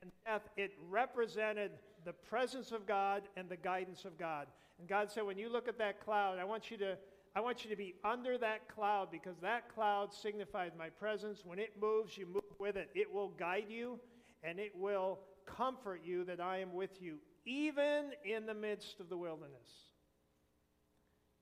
and 0.00 0.10
death. 0.24 0.42
It 0.56 0.72
represented 0.88 1.72
the 2.04 2.12
presence 2.12 2.72
of 2.72 2.86
God 2.86 3.22
and 3.36 3.48
the 3.48 3.56
guidance 3.56 4.04
of 4.04 4.18
God. 4.18 4.46
And 4.78 4.88
God 4.88 5.10
said, 5.10 5.24
when 5.24 5.36
you 5.36 5.50
look 5.50 5.68
at 5.68 5.76
that 5.78 6.02
cloud, 6.02 6.38
I 6.38 6.44
want 6.44 6.70
you 6.70 6.76
to 6.78 6.96
I 7.36 7.40
want 7.40 7.62
you 7.62 7.70
to 7.70 7.76
be 7.76 7.94
under 8.04 8.38
that 8.38 8.68
cloud 8.74 9.08
because 9.12 9.36
that 9.42 9.72
cloud 9.72 10.12
signifies 10.12 10.72
my 10.76 10.88
presence. 10.88 11.42
When 11.44 11.58
it 11.58 11.72
moves, 11.80 12.16
you 12.16 12.26
move 12.26 12.42
with 12.58 12.76
it. 12.76 12.88
It 12.94 13.12
will 13.12 13.28
guide 13.28 13.66
you 13.68 14.00
and 14.42 14.58
it 14.58 14.72
will 14.74 15.20
comfort 15.56 16.02
you 16.04 16.24
that 16.24 16.40
I 16.40 16.58
am 16.58 16.74
with 16.74 17.00
you, 17.00 17.18
even 17.44 18.12
in 18.24 18.46
the 18.46 18.54
midst 18.54 19.00
of 19.00 19.08
the 19.08 19.16
wilderness 19.16 19.88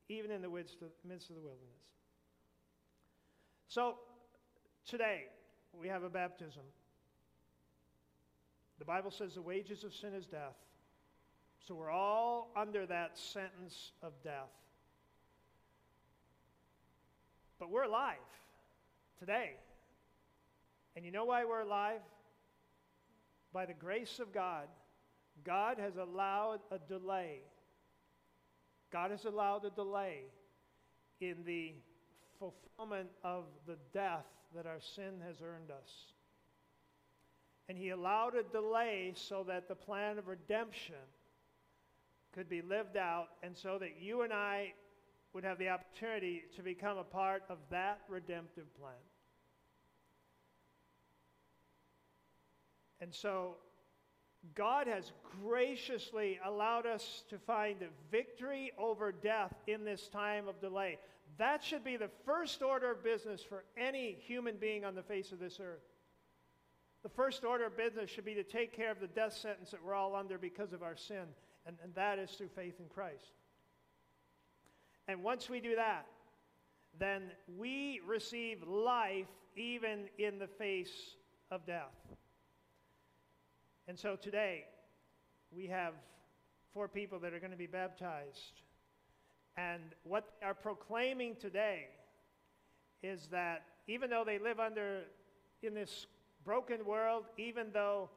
even 0.08 0.30
in 0.30 0.42
the 0.42 0.48
midst 0.48 0.82
of, 0.82 0.88
midst 1.04 1.30
of 1.30 1.36
the 1.36 1.42
wilderness. 1.42 1.64
So, 3.68 3.96
today, 4.86 5.24
we 5.72 5.88
have 5.88 6.02
a 6.02 6.08
baptism. 6.08 6.62
The 8.78 8.84
Bible 8.84 9.10
says 9.10 9.34
the 9.34 9.42
wages 9.42 9.84
of 9.84 9.94
sin 9.94 10.14
is 10.14 10.26
death. 10.26 10.56
So 11.66 11.74
we're 11.74 11.90
all 11.90 12.52
under 12.56 12.86
that 12.86 13.18
sentence 13.18 13.92
of 14.02 14.12
death. 14.22 14.52
But 17.58 17.70
we're 17.70 17.84
alive 17.84 18.16
today. 19.18 19.54
And 20.94 21.04
you 21.04 21.10
know 21.10 21.24
why 21.24 21.44
we're 21.44 21.62
alive? 21.62 22.00
By 23.56 23.64
the 23.64 23.72
grace 23.72 24.18
of 24.18 24.34
God, 24.34 24.68
God 25.42 25.78
has 25.78 25.96
allowed 25.96 26.58
a 26.70 26.78
delay 26.78 27.40
God 28.92 29.10
has 29.10 29.24
allowed 29.24 29.64
a 29.64 29.70
delay 29.70 30.24
in 31.20 31.36
the 31.44 31.72
fulfillment 32.38 33.08
of 33.24 33.44
the 33.66 33.76
death 33.92 34.26
that 34.54 34.66
our 34.66 34.80
sin 34.80 35.20
has 35.26 35.36
earned 35.42 35.70
us. 35.70 35.90
And 37.68 37.76
he 37.76 37.90
allowed 37.90 38.34
a 38.36 38.42
delay 38.42 39.12
so 39.16 39.44
that 39.48 39.68
the 39.68 39.74
plan 39.74 40.18
of 40.18 40.28
redemption 40.28 40.94
could 42.32 42.48
be 42.48 42.62
lived 42.62 42.96
out 42.96 43.28
and 43.42 43.56
so 43.56 43.78
that 43.78 44.00
you 44.00 44.22
and 44.22 44.32
I 44.32 44.74
would 45.32 45.44
have 45.44 45.58
the 45.58 45.70
opportunity 45.70 46.44
to 46.56 46.62
become 46.62 46.98
a 46.98 47.04
part 47.04 47.42
of 47.48 47.58
that 47.70 48.00
redemptive 48.08 48.72
plan. 48.78 48.94
And 53.00 53.14
so 53.14 53.56
God 54.54 54.86
has 54.86 55.12
graciously 55.42 56.38
allowed 56.44 56.86
us 56.86 57.24
to 57.30 57.38
find 57.38 57.76
victory 58.10 58.72
over 58.78 59.12
death 59.12 59.54
in 59.66 59.84
this 59.84 60.08
time 60.08 60.48
of 60.48 60.60
delay. 60.60 60.98
That 61.38 61.62
should 61.62 61.84
be 61.84 61.96
the 61.96 62.10
first 62.24 62.62
order 62.62 62.90
of 62.90 63.04
business 63.04 63.42
for 63.42 63.64
any 63.76 64.16
human 64.26 64.56
being 64.56 64.84
on 64.84 64.94
the 64.94 65.02
face 65.02 65.32
of 65.32 65.38
this 65.38 65.58
earth. 65.60 65.82
The 67.02 67.08
first 67.10 67.44
order 67.44 67.66
of 67.66 67.76
business 67.76 68.10
should 68.10 68.24
be 68.24 68.34
to 68.34 68.42
take 68.42 68.74
care 68.74 68.90
of 68.90 69.00
the 69.00 69.06
death 69.06 69.34
sentence 69.34 69.70
that 69.70 69.84
we're 69.84 69.94
all 69.94 70.16
under 70.16 70.38
because 70.38 70.72
of 70.72 70.82
our 70.82 70.96
sin, 70.96 71.24
and, 71.66 71.76
and 71.82 71.94
that 71.94 72.18
is 72.18 72.30
through 72.30 72.48
faith 72.48 72.80
in 72.80 72.86
Christ. 72.88 73.32
And 75.06 75.22
once 75.22 75.48
we 75.48 75.60
do 75.60 75.76
that, 75.76 76.06
then 76.98 77.22
we 77.58 78.00
receive 78.06 78.66
life 78.66 79.26
even 79.54 80.08
in 80.18 80.38
the 80.38 80.48
face 80.48 81.16
of 81.50 81.66
death. 81.66 81.94
And 83.88 83.98
so 83.98 84.16
today, 84.16 84.64
we 85.50 85.66
have 85.66 85.94
four 86.74 86.88
people 86.88 87.18
that 87.20 87.32
are 87.32 87.38
going 87.38 87.52
to 87.52 87.56
be 87.56 87.66
baptized. 87.66 88.62
And 89.56 89.82
what 90.02 90.24
they 90.40 90.46
are 90.46 90.54
proclaiming 90.54 91.36
today 91.40 91.86
is 93.02 93.28
that 93.28 93.62
even 93.86 94.10
though 94.10 94.24
they 94.24 94.38
live 94.38 94.58
under 94.58 95.02
in 95.62 95.74
this 95.74 96.06
broken 96.44 96.84
world, 96.84 97.24
even 97.38 97.68
though 97.72 98.10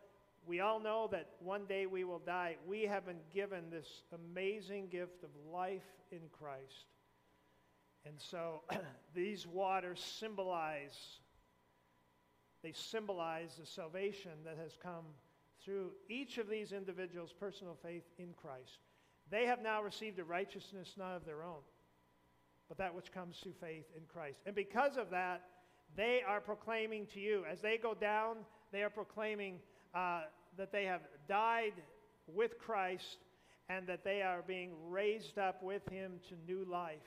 we 0.45 0.59
all 0.59 0.79
know 0.79 1.07
that 1.11 1.27
one 1.39 1.65
day 1.65 1.85
we 1.85 2.03
will 2.03 2.19
die, 2.19 2.57
we 2.67 2.81
have 2.83 3.05
been 3.05 3.19
given 3.33 3.69
this 3.69 4.03
amazing 4.13 4.87
gift 4.87 5.23
of 5.23 5.29
life 5.51 5.83
in 6.11 6.21
Christ. 6.31 6.87
And 8.05 8.15
so 8.17 8.63
these 9.13 9.45
waters 9.45 10.01
symbolize 10.19 11.19
they 12.61 12.73
symbolize 12.73 13.55
the 13.57 13.65
salvation 13.65 14.31
that 14.43 14.57
has 14.61 14.77
come 14.81 15.05
through 15.63 15.91
each 16.09 16.37
of 16.37 16.49
these 16.49 16.71
individuals' 16.71 17.33
personal 17.37 17.77
faith 17.83 18.03
in 18.17 18.33
Christ. 18.33 18.79
They 19.29 19.45
have 19.45 19.61
now 19.61 19.83
received 19.83 20.19
a 20.19 20.23
righteousness 20.23 20.93
not 20.97 21.15
of 21.15 21.25
their 21.25 21.43
own, 21.43 21.61
but 22.67 22.77
that 22.77 22.95
which 22.95 23.11
comes 23.11 23.37
through 23.41 23.53
faith 23.59 23.85
in 23.95 24.03
Christ. 24.07 24.39
And 24.45 24.55
because 24.55 24.97
of 24.97 25.09
that, 25.11 25.43
they 25.95 26.21
are 26.27 26.39
proclaiming 26.39 27.07
to 27.13 27.19
you, 27.19 27.43
as 27.51 27.61
they 27.61 27.77
go 27.77 27.93
down, 27.93 28.37
they 28.71 28.83
are 28.83 28.89
proclaiming 28.89 29.59
uh, 29.93 30.21
that 30.57 30.71
they 30.71 30.85
have 30.85 31.01
died 31.27 31.73
with 32.27 32.57
Christ 32.59 33.17
and 33.69 33.87
that 33.87 34.03
they 34.03 34.21
are 34.21 34.43
being 34.45 34.71
raised 34.89 35.37
up 35.37 35.61
with 35.61 35.87
Him 35.89 36.19
to 36.29 36.51
new 36.51 36.65
life. 36.65 36.97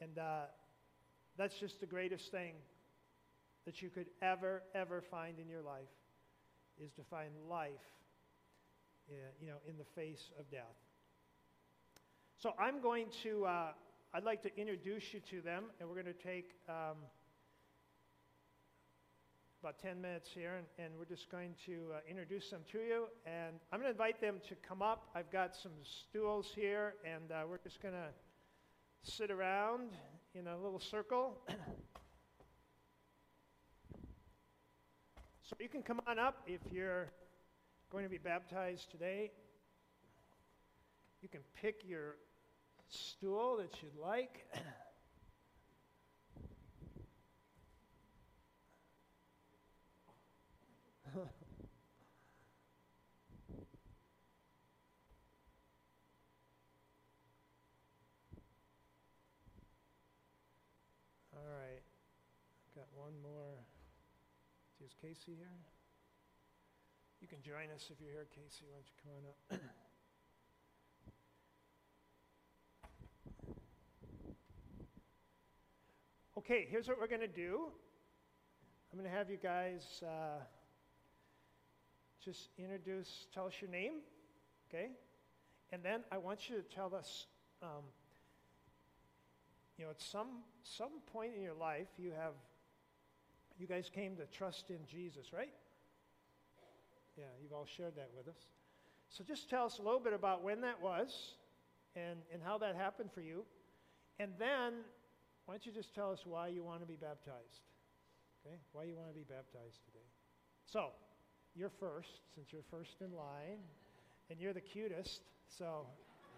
And 0.00 0.18
uh, 0.18 0.42
that's 1.38 1.58
just 1.58 1.80
the 1.80 1.86
greatest 1.86 2.30
thing 2.30 2.54
that 3.64 3.80
you 3.80 3.88
could 3.88 4.06
ever, 4.20 4.62
ever 4.74 5.02
find 5.10 5.38
in 5.38 5.48
your 5.48 5.62
life 5.62 5.88
is 6.82 6.92
to 6.92 7.02
find 7.02 7.30
life, 7.48 7.70
uh, 9.10 9.14
you 9.40 9.46
know, 9.46 9.58
in 9.68 9.76
the 9.76 9.84
face 9.84 10.30
of 10.38 10.50
death. 10.50 10.76
So 12.38 12.52
I'm 12.58 12.80
going 12.80 13.06
to, 13.22 13.46
uh, 13.46 13.72
I'd 14.12 14.24
like 14.24 14.42
to 14.42 14.56
introduce 14.58 15.14
you 15.14 15.20
to 15.30 15.40
them, 15.40 15.64
and 15.78 15.88
we're 15.88 15.94
going 15.94 16.14
to 16.14 16.22
take 16.22 16.50
um, 16.68 16.98
about 19.62 19.78
10 19.78 20.00
minutes 20.00 20.28
here, 20.34 20.56
and, 20.56 20.66
and 20.78 20.94
we're 20.98 21.06
just 21.06 21.30
going 21.30 21.54
to 21.64 21.72
uh, 21.94 22.00
introduce 22.08 22.50
them 22.50 22.60
to 22.72 22.78
you. 22.78 23.06
And 23.24 23.56
I'm 23.72 23.80
going 23.80 23.88
to 23.88 23.92
invite 23.92 24.20
them 24.20 24.40
to 24.48 24.54
come 24.56 24.82
up. 24.82 25.08
I've 25.14 25.30
got 25.30 25.56
some 25.56 25.72
stools 25.82 26.52
here, 26.54 26.94
and 27.04 27.32
uh, 27.32 27.44
we're 27.48 27.58
just 27.58 27.80
going 27.80 27.94
to 27.94 28.08
sit 29.10 29.30
around 29.30 29.90
in 30.34 30.48
a 30.48 30.56
little 30.58 30.80
circle. 30.80 31.38
So 35.46 35.54
you 35.60 35.68
can 35.68 35.82
come 35.82 36.00
on 36.06 36.18
up 36.18 36.42
if 36.46 36.60
you're 36.72 37.10
going 37.92 38.04
to 38.04 38.08
be 38.08 38.16
baptized 38.16 38.90
today. 38.90 39.30
You 41.20 41.28
can 41.28 41.42
pick 41.60 41.82
your 41.86 42.16
stool 42.88 43.58
that 43.58 43.82
you'd 43.82 43.94
like. 44.00 44.46
All 51.14 51.20
right. 61.34 61.82
Got 62.74 62.86
one 62.94 63.12
more. 63.22 63.43
Is 64.84 64.92
Casey 65.00 65.32
here? 65.38 65.48
You 67.22 67.26
can 67.26 67.40
join 67.40 67.70
us 67.74 67.88
if 67.90 67.98
you're 68.02 68.10
here, 68.12 68.26
Casey. 68.34 68.66
Why 68.68 68.76
don't 68.76 68.86
you 68.86 68.96
come 69.00 69.12
on 69.16 69.24
up? 69.30 69.60
okay, 76.38 76.66
here's 76.70 76.86
what 76.86 77.00
we're 77.00 77.06
going 77.06 77.22
to 77.22 77.26
do. 77.26 77.68
I'm 78.92 78.98
going 78.98 79.10
to 79.10 79.16
have 79.16 79.30
you 79.30 79.38
guys 79.42 80.02
uh, 80.02 80.42
just 82.22 82.50
introduce, 82.58 83.26
tell 83.32 83.46
us 83.46 83.54
your 83.62 83.70
name, 83.70 84.02
okay? 84.68 84.90
And 85.72 85.82
then 85.82 86.00
I 86.12 86.18
want 86.18 86.50
you 86.50 86.56
to 86.56 86.62
tell 86.62 86.94
us, 86.94 87.24
um, 87.62 87.84
you 89.78 89.86
know, 89.86 89.92
at 89.92 90.02
some, 90.02 90.42
some 90.62 91.00
point 91.10 91.32
in 91.34 91.42
your 91.42 91.54
life, 91.54 91.88
you 91.96 92.10
have 92.10 92.34
you 93.58 93.66
guys 93.66 93.90
came 93.92 94.16
to 94.16 94.26
trust 94.26 94.70
in 94.70 94.78
Jesus, 94.90 95.32
right? 95.32 95.52
Yeah, 97.16 97.24
you've 97.40 97.52
all 97.52 97.66
shared 97.66 97.96
that 97.96 98.10
with 98.16 98.28
us. 98.28 98.40
So 99.08 99.22
just 99.22 99.48
tell 99.48 99.66
us 99.66 99.78
a 99.78 99.82
little 99.82 100.00
bit 100.00 100.12
about 100.12 100.42
when 100.42 100.60
that 100.62 100.82
was 100.82 101.34
and, 101.94 102.18
and 102.32 102.42
how 102.42 102.58
that 102.58 102.74
happened 102.74 103.10
for 103.12 103.20
you. 103.20 103.44
And 104.18 104.32
then, 104.38 104.72
why 105.46 105.54
don't 105.54 105.66
you 105.66 105.72
just 105.72 105.94
tell 105.94 106.10
us 106.10 106.20
why 106.24 106.48
you 106.48 106.64
want 106.64 106.80
to 106.80 106.86
be 106.86 106.96
baptized? 106.96 107.62
Okay? 108.44 108.56
Why 108.72 108.84
you 108.84 108.96
want 108.96 109.08
to 109.08 109.14
be 109.14 109.24
baptized 109.24 109.84
today. 109.86 110.06
So, 110.66 110.88
you're 111.54 111.70
first, 111.70 112.20
since 112.34 112.52
you're 112.52 112.62
first 112.70 112.96
in 113.00 113.14
line, 113.14 113.58
and 114.30 114.40
you're 114.40 114.52
the 114.52 114.60
cutest. 114.60 115.20
So, 115.46 115.64
all 115.64 115.86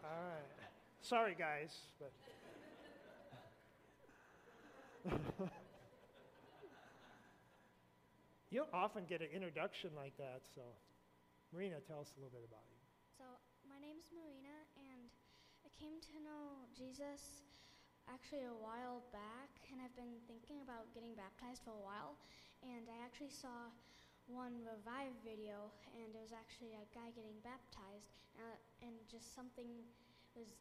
right. 0.05 0.69
Sorry, 1.01 1.35
guys, 1.39 1.75
but. 1.99 2.13
You 8.51 8.63
don't 8.63 8.75
often 8.75 9.03
get 9.11 9.23
an 9.23 9.31
introduction 9.35 9.91
like 9.99 10.15
that, 10.23 10.47
so 10.47 10.63
Marina, 11.51 11.83
tell 11.83 11.99
us 11.99 12.15
a 12.15 12.19
little 12.23 12.31
bit 12.31 12.47
about 12.47 12.63
you. 12.71 12.79
So, 13.19 13.27
my 13.67 13.79
name's 13.83 14.07
Marina, 14.15 14.55
and 14.79 15.11
I 15.67 15.69
came 15.75 15.99
to 15.99 16.15
know 16.23 16.63
Jesus 16.71 17.43
actually 18.07 18.47
a 18.47 18.55
while 18.55 19.03
back, 19.11 19.51
and 19.75 19.83
I've 19.83 19.95
been 19.99 20.23
thinking 20.31 20.63
about 20.63 20.87
getting 20.95 21.19
baptized 21.19 21.67
for 21.67 21.75
a 21.75 21.83
while. 21.83 22.15
And 22.63 22.87
I 22.87 23.03
actually 23.03 23.35
saw 23.35 23.75
one 24.31 24.63
revive 24.63 25.15
video, 25.27 25.75
and 25.99 26.15
it 26.15 26.23
was 26.23 26.31
actually 26.31 26.79
a 26.79 26.87
guy 26.95 27.11
getting 27.19 27.39
baptized, 27.43 28.15
uh, 28.39 28.59
and 28.83 28.95
just 29.11 29.35
something 29.35 29.83
was 30.39 30.55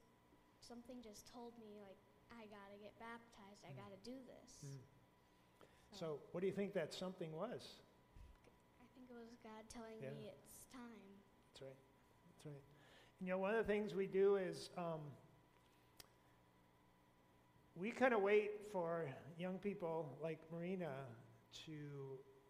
something 0.58 0.98
just 1.06 1.30
told 1.30 1.54
me 1.62 1.78
like 1.78 2.02
I 2.34 2.50
gotta 2.50 2.82
get 2.82 2.98
baptized, 2.98 3.62
I 3.62 3.74
mm. 3.74 3.78
gotta 3.78 4.00
do 4.02 4.18
this. 4.26 4.66
Mm. 4.66 4.82
So, 5.98 6.20
what 6.34 6.42
do 6.42 6.48
you 6.48 6.54
think 6.54 6.74
that 6.74 6.94
something 6.94 7.32
was? 7.32 7.62
I 8.82 8.86
think 8.94 9.08
it 9.10 9.16
was 9.16 9.38
God 9.42 9.64
telling 9.74 9.96
yeah. 10.02 10.10
me 10.10 10.28
it's 10.28 10.66
time. 10.74 10.82
That's 11.54 11.62
right. 11.62 11.78
That's 12.28 12.46
right. 12.46 12.64
You 13.22 13.30
know, 13.30 13.38
one 13.38 13.52
of 13.52 13.58
the 13.58 13.72
things 13.72 13.96
we 13.96 14.06
do 14.06 14.36
is 14.36 14.72
um, 14.78 15.00
we 17.76 17.92
kind 17.92 18.14
of 18.14 18.22
wait 18.22 18.52
for 18.74 19.06
young 19.40 19.58
people 19.58 20.18
like 20.22 20.40
Marina 20.52 20.92
to, 21.66 21.72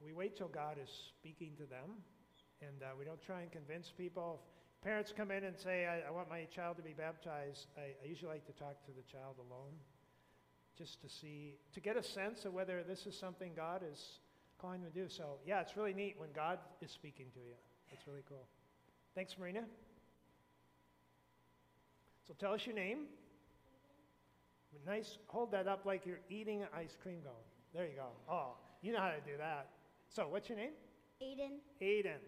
we 0.03 0.12
wait 0.12 0.36
till 0.36 0.47
God 0.47 0.77
is 0.81 0.89
speaking 0.89 1.51
to 1.58 1.65
them, 1.65 2.01
and 2.62 2.81
uh, 2.81 2.95
we 2.97 3.05
don't 3.05 3.21
try 3.21 3.41
and 3.41 3.51
convince 3.51 3.91
people. 3.95 4.41
If 4.75 4.84
parents 4.84 5.13
come 5.15 5.29
in 5.29 5.43
and 5.43 5.55
say, 5.55 5.86
I, 5.86 6.08
I 6.08 6.12
want 6.12 6.31
my 6.31 6.45
child 6.45 6.77
to 6.77 6.84
be 6.84 6.93
baptized, 6.93 7.67
I, 7.77 7.93
I 8.03 8.08
usually 8.08 8.31
like 8.31 8.47
to 8.47 8.53
talk 8.53 8.84
to 8.86 8.91
the 8.91 9.03
child 9.03 9.36
alone 9.38 9.73
just 10.77 11.01
to 11.01 11.09
see, 11.09 11.57
to 11.73 11.79
get 11.79 11.97
a 11.97 12.03
sense 12.03 12.45
of 12.45 12.53
whether 12.53 12.83
this 12.83 13.05
is 13.05 13.17
something 13.17 13.51
God 13.55 13.81
is 13.89 14.19
calling 14.59 14.81
to 14.81 14.89
do. 14.89 15.07
So, 15.07 15.38
yeah, 15.45 15.61
it's 15.61 15.77
really 15.77 15.93
neat 15.93 16.15
when 16.17 16.29
God 16.33 16.59
is 16.81 16.91
speaking 16.91 17.27
to 17.33 17.39
you. 17.39 17.55
It's 17.91 18.07
really 18.07 18.23
cool. 18.27 18.45
Thanks, 19.13 19.38
Marina. 19.38 19.63
So, 22.27 22.33
tell 22.38 22.53
us 22.53 22.65
your 22.65 22.75
name. 22.75 23.05
Nice. 24.85 25.17
Hold 25.27 25.51
that 25.51 25.67
up 25.67 25.85
like 25.85 26.05
you're 26.05 26.19
eating 26.29 26.61
an 26.61 26.67
ice 26.75 26.97
cream 27.01 27.19
cone. 27.23 27.33
There 27.73 27.85
you 27.85 27.95
go. 27.95 28.07
Oh, 28.29 28.57
you 28.81 28.91
know 28.91 28.99
how 28.99 29.09
to 29.09 29.21
do 29.25 29.38
that. 29.38 29.69
So, 30.09 30.27
what's 30.27 30.49
your 30.49 30.57
name? 30.57 30.71
Aiden, 31.21 31.59
Aiden. 31.81 32.19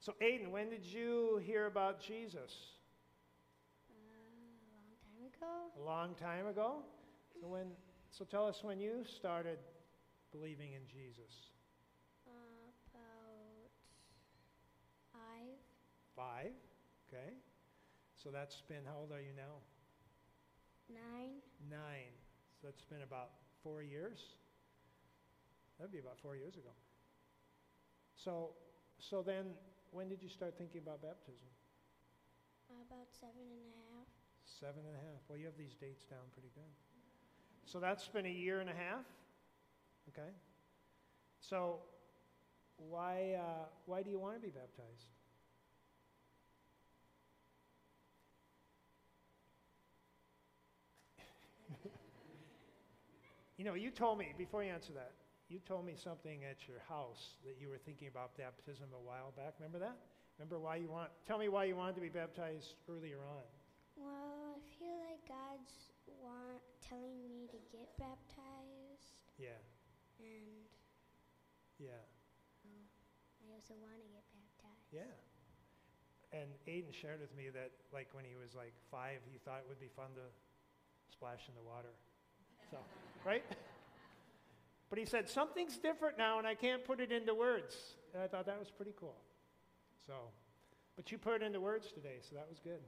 So, 0.00 0.14
Aiden, 0.20 0.50
when 0.50 0.68
did 0.68 0.84
you 0.84 1.40
hear 1.44 1.66
about 1.66 2.00
Jesus? 2.00 2.52
uh, 5.42 5.46
a 5.78 5.80
long 5.80 5.80
time 5.80 5.80
ago. 5.80 5.80
A 5.80 5.84
long 5.84 6.14
time 6.14 6.46
ago. 6.46 7.01
So, 7.40 7.48
when? 7.48 7.66
So, 8.10 8.24
tell 8.24 8.46
us 8.46 8.62
when 8.62 8.78
you 8.78 9.04
started 9.04 9.58
believing 10.32 10.72
in 10.72 10.82
Jesus. 10.86 11.50
About 12.26 12.74
five. 12.92 13.70
Five. 16.16 16.52
Okay. 17.08 17.34
So 18.22 18.30
that's 18.30 18.62
been. 18.68 18.84
How 18.86 19.00
old 19.00 19.12
are 19.12 19.20
you 19.20 19.34
now? 19.36 19.58
Nine. 20.88 21.42
Nine. 21.68 22.14
So 22.60 22.68
that's 22.68 22.84
been 22.84 23.02
about 23.02 23.30
four 23.62 23.82
years. 23.82 24.38
That'd 25.78 25.92
be 25.92 25.98
about 25.98 26.18
four 26.22 26.36
years 26.36 26.54
ago. 26.54 26.70
So, 28.14 28.54
so 28.98 29.22
then, 29.22 29.58
when 29.90 30.08
did 30.08 30.22
you 30.22 30.28
start 30.28 30.54
thinking 30.56 30.80
about 30.84 31.02
baptism? 31.02 31.50
About 32.70 33.10
seven 33.10 33.42
and 33.42 33.60
a 33.66 33.74
half. 33.90 34.08
Seven 34.46 34.86
and 34.86 34.94
a 34.94 35.02
half. 35.10 35.20
Well, 35.28 35.38
you 35.38 35.46
have 35.46 35.58
these 35.58 35.74
dates 35.74 36.04
down 36.06 36.22
pretty 36.32 36.54
good. 36.54 36.72
So 37.64 37.80
that's 37.80 38.08
been 38.08 38.26
a 38.26 38.30
year 38.30 38.60
and 38.60 38.68
a 38.68 38.74
half. 38.74 39.04
Okay. 40.08 40.28
So, 41.40 41.78
why 42.76 43.36
uh, 43.38 43.66
why 43.86 44.02
do 44.02 44.10
you 44.10 44.18
want 44.18 44.34
to 44.36 44.40
be 44.40 44.50
baptized? 44.50 45.06
you 53.56 53.64
know, 53.64 53.74
you 53.74 53.90
told 53.90 54.18
me 54.18 54.34
before 54.36 54.62
you 54.64 54.70
answer 54.70 54.92
that. 54.92 55.12
You 55.48 55.58
told 55.66 55.84
me 55.84 55.94
something 56.02 56.44
at 56.44 56.66
your 56.66 56.78
house 56.88 57.36
that 57.44 57.56
you 57.60 57.68
were 57.68 57.78
thinking 57.78 58.08
about 58.08 58.36
baptism 58.38 58.86
a 58.94 59.00
while 59.06 59.32
back. 59.36 59.54
Remember 59.58 59.78
that? 59.80 59.96
Remember 60.38 60.58
why 60.58 60.76
you 60.76 60.88
want? 60.88 61.10
Tell 61.26 61.38
me 61.38 61.48
why 61.48 61.64
you 61.64 61.76
wanted 61.76 61.94
to 61.96 62.00
be 62.00 62.08
baptized 62.08 62.74
earlier 62.88 63.18
on. 63.18 63.44
Well, 63.96 64.56
I 64.56 64.60
feel 64.78 64.96
like 65.04 65.28
God's 65.28 65.81
want 66.22 66.62
telling 66.80 67.22
me 67.26 67.46
to 67.50 67.58
get 67.70 67.90
baptized, 67.98 69.18
Yeah. 69.38 69.58
and 70.18 70.68
Yeah. 71.78 71.90
oh, 72.66 72.86
I 73.42 73.52
also 73.54 73.74
want 73.74 73.98
to 74.00 74.08
get 74.08 74.24
baptized. 74.32 74.92
Yeah. 74.92 75.10
And 76.32 76.48
Aiden 76.66 76.92
shared 76.94 77.20
with 77.20 77.34
me 77.36 77.50
that, 77.50 77.72
like, 77.92 78.08
when 78.14 78.24
he 78.24 78.36
was 78.36 78.54
like 78.54 78.72
five, 78.90 79.20
he 79.30 79.38
thought 79.38 79.60
it 79.60 79.68
would 79.68 79.80
be 79.80 79.88
fun 79.88 80.14
to 80.14 80.22
splash 81.12 81.48
in 81.48 81.54
the 81.54 81.62
water. 81.62 81.92
So, 82.70 82.78
right? 83.24 83.44
But 84.88 84.98
he 84.98 85.04
said, 85.04 85.28
something's 85.28 85.76
different 85.78 86.16
now, 86.18 86.38
and 86.38 86.46
I 86.46 86.54
can't 86.54 86.84
put 86.84 87.00
it 87.00 87.12
into 87.12 87.34
words. 87.34 87.96
And 88.14 88.22
I 88.22 88.28
thought 88.28 88.46
that 88.46 88.58
was 88.58 88.70
pretty 88.70 88.92
cool. 88.98 89.16
So, 90.06 90.14
but 90.96 91.10
you 91.10 91.18
put 91.18 91.34
it 91.34 91.42
into 91.42 91.60
words 91.60 91.92
today, 91.92 92.18
so 92.20 92.34
that 92.36 92.46
was 92.48 92.58
good. 92.60 92.80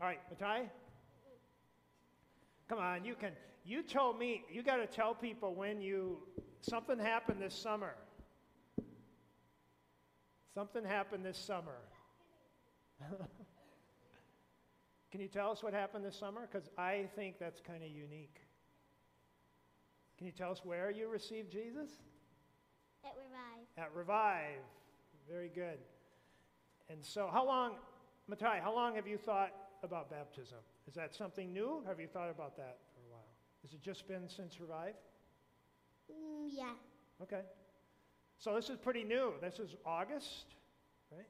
All 0.00 0.06
right, 0.06 0.20
Matai? 0.30 0.70
Come 2.72 2.80
on, 2.80 3.04
you 3.04 3.14
can. 3.14 3.32
You 3.66 3.82
told 3.82 4.18
me, 4.18 4.44
you 4.50 4.62
got 4.62 4.76
to 4.76 4.86
tell 4.86 5.14
people 5.14 5.54
when 5.54 5.82
you, 5.82 6.16
something 6.62 6.98
happened 6.98 7.38
this 7.38 7.52
summer. 7.54 7.92
Something 10.54 10.82
happened 10.82 11.22
this 11.22 11.36
summer. 11.36 11.76
Can 15.10 15.20
you 15.20 15.28
tell 15.28 15.50
us 15.50 15.62
what 15.62 15.74
happened 15.74 16.02
this 16.02 16.16
summer? 16.16 16.48
Because 16.50 16.70
I 16.78 17.10
think 17.14 17.38
that's 17.38 17.60
kind 17.60 17.82
of 17.82 17.90
unique. 17.90 18.40
Can 20.16 20.26
you 20.26 20.32
tell 20.32 20.50
us 20.50 20.62
where 20.64 20.90
you 20.90 21.08
received 21.08 21.52
Jesus? 21.52 21.90
At 23.04 23.12
Revive. 23.18 23.66
At 23.76 23.94
Revive. 23.94 24.64
Very 25.28 25.50
good. 25.54 25.76
And 26.88 27.04
so, 27.04 27.28
how 27.30 27.44
long, 27.44 27.72
Matai, 28.28 28.60
how 28.62 28.74
long 28.74 28.94
have 28.94 29.06
you 29.06 29.18
thought 29.18 29.52
about 29.82 30.10
baptism? 30.10 30.60
Is 30.88 30.94
that 30.94 31.14
something 31.14 31.52
new? 31.52 31.82
Have 31.86 32.00
you 32.00 32.06
thought 32.06 32.30
about 32.30 32.56
that 32.56 32.78
for 32.92 33.00
a 33.00 33.10
while? 33.10 33.28
Has 33.62 33.72
it 33.72 33.82
just 33.82 34.08
been 34.08 34.28
since 34.28 34.60
Revive? 34.60 34.94
Mm, 36.10 36.48
yeah. 36.50 36.72
Okay. 37.22 37.42
So 38.38 38.54
this 38.54 38.68
is 38.68 38.76
pretty 38.76 39.04
new. 39.04 39.34
This 39.40 39.60
is 39.60 39.76
August, 39.86 40.56
right? 41.12 41.28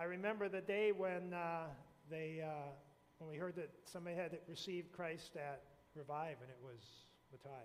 I 0.00 0.04
remember 0.04 0.48
the 0.48 0.60
day 0.60 0.90
when 0.90 1.32
uh, 1.32 1.66
they 2.10 2.42
uh, 2.44 2.72
when 3.18 3.30
we 3.30 3.36
heard 3.36 3.54
that 3.56 3.70
somebody 3.84 4.16
had 4.16 4.36
received 4.48 4.92
Christ 4.92 5.36
at 5.36 5.62
Revive, 5.94 6.36
and 6.42 6.50
it 6.50 6.58
was 6.62 6.82
Matai. 7.30 7.64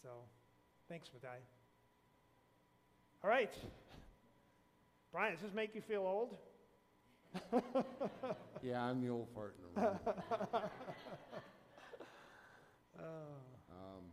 So, 0.00 0.08
thanks, 0.88 1.10
Matai. 1.12 1.36
All 3.22 3.28
right, 3.28 3.52
Brian, 5.12 5.34
does 5.34 5.42
this 5.42 5.52
make 5.52 5.74
you 5.74 5.82
feel 5.82 6.02
old? 6.02 6.36
Yeah, 8.62 8.84
I'm 8.84 9.00
the 9.00 9.08
old 9.08 9.28
fart 9.34 9.56
in 9.56 9.64
the 9.64 9.88
room. 9.88 9.98
Um, 13.70 14.12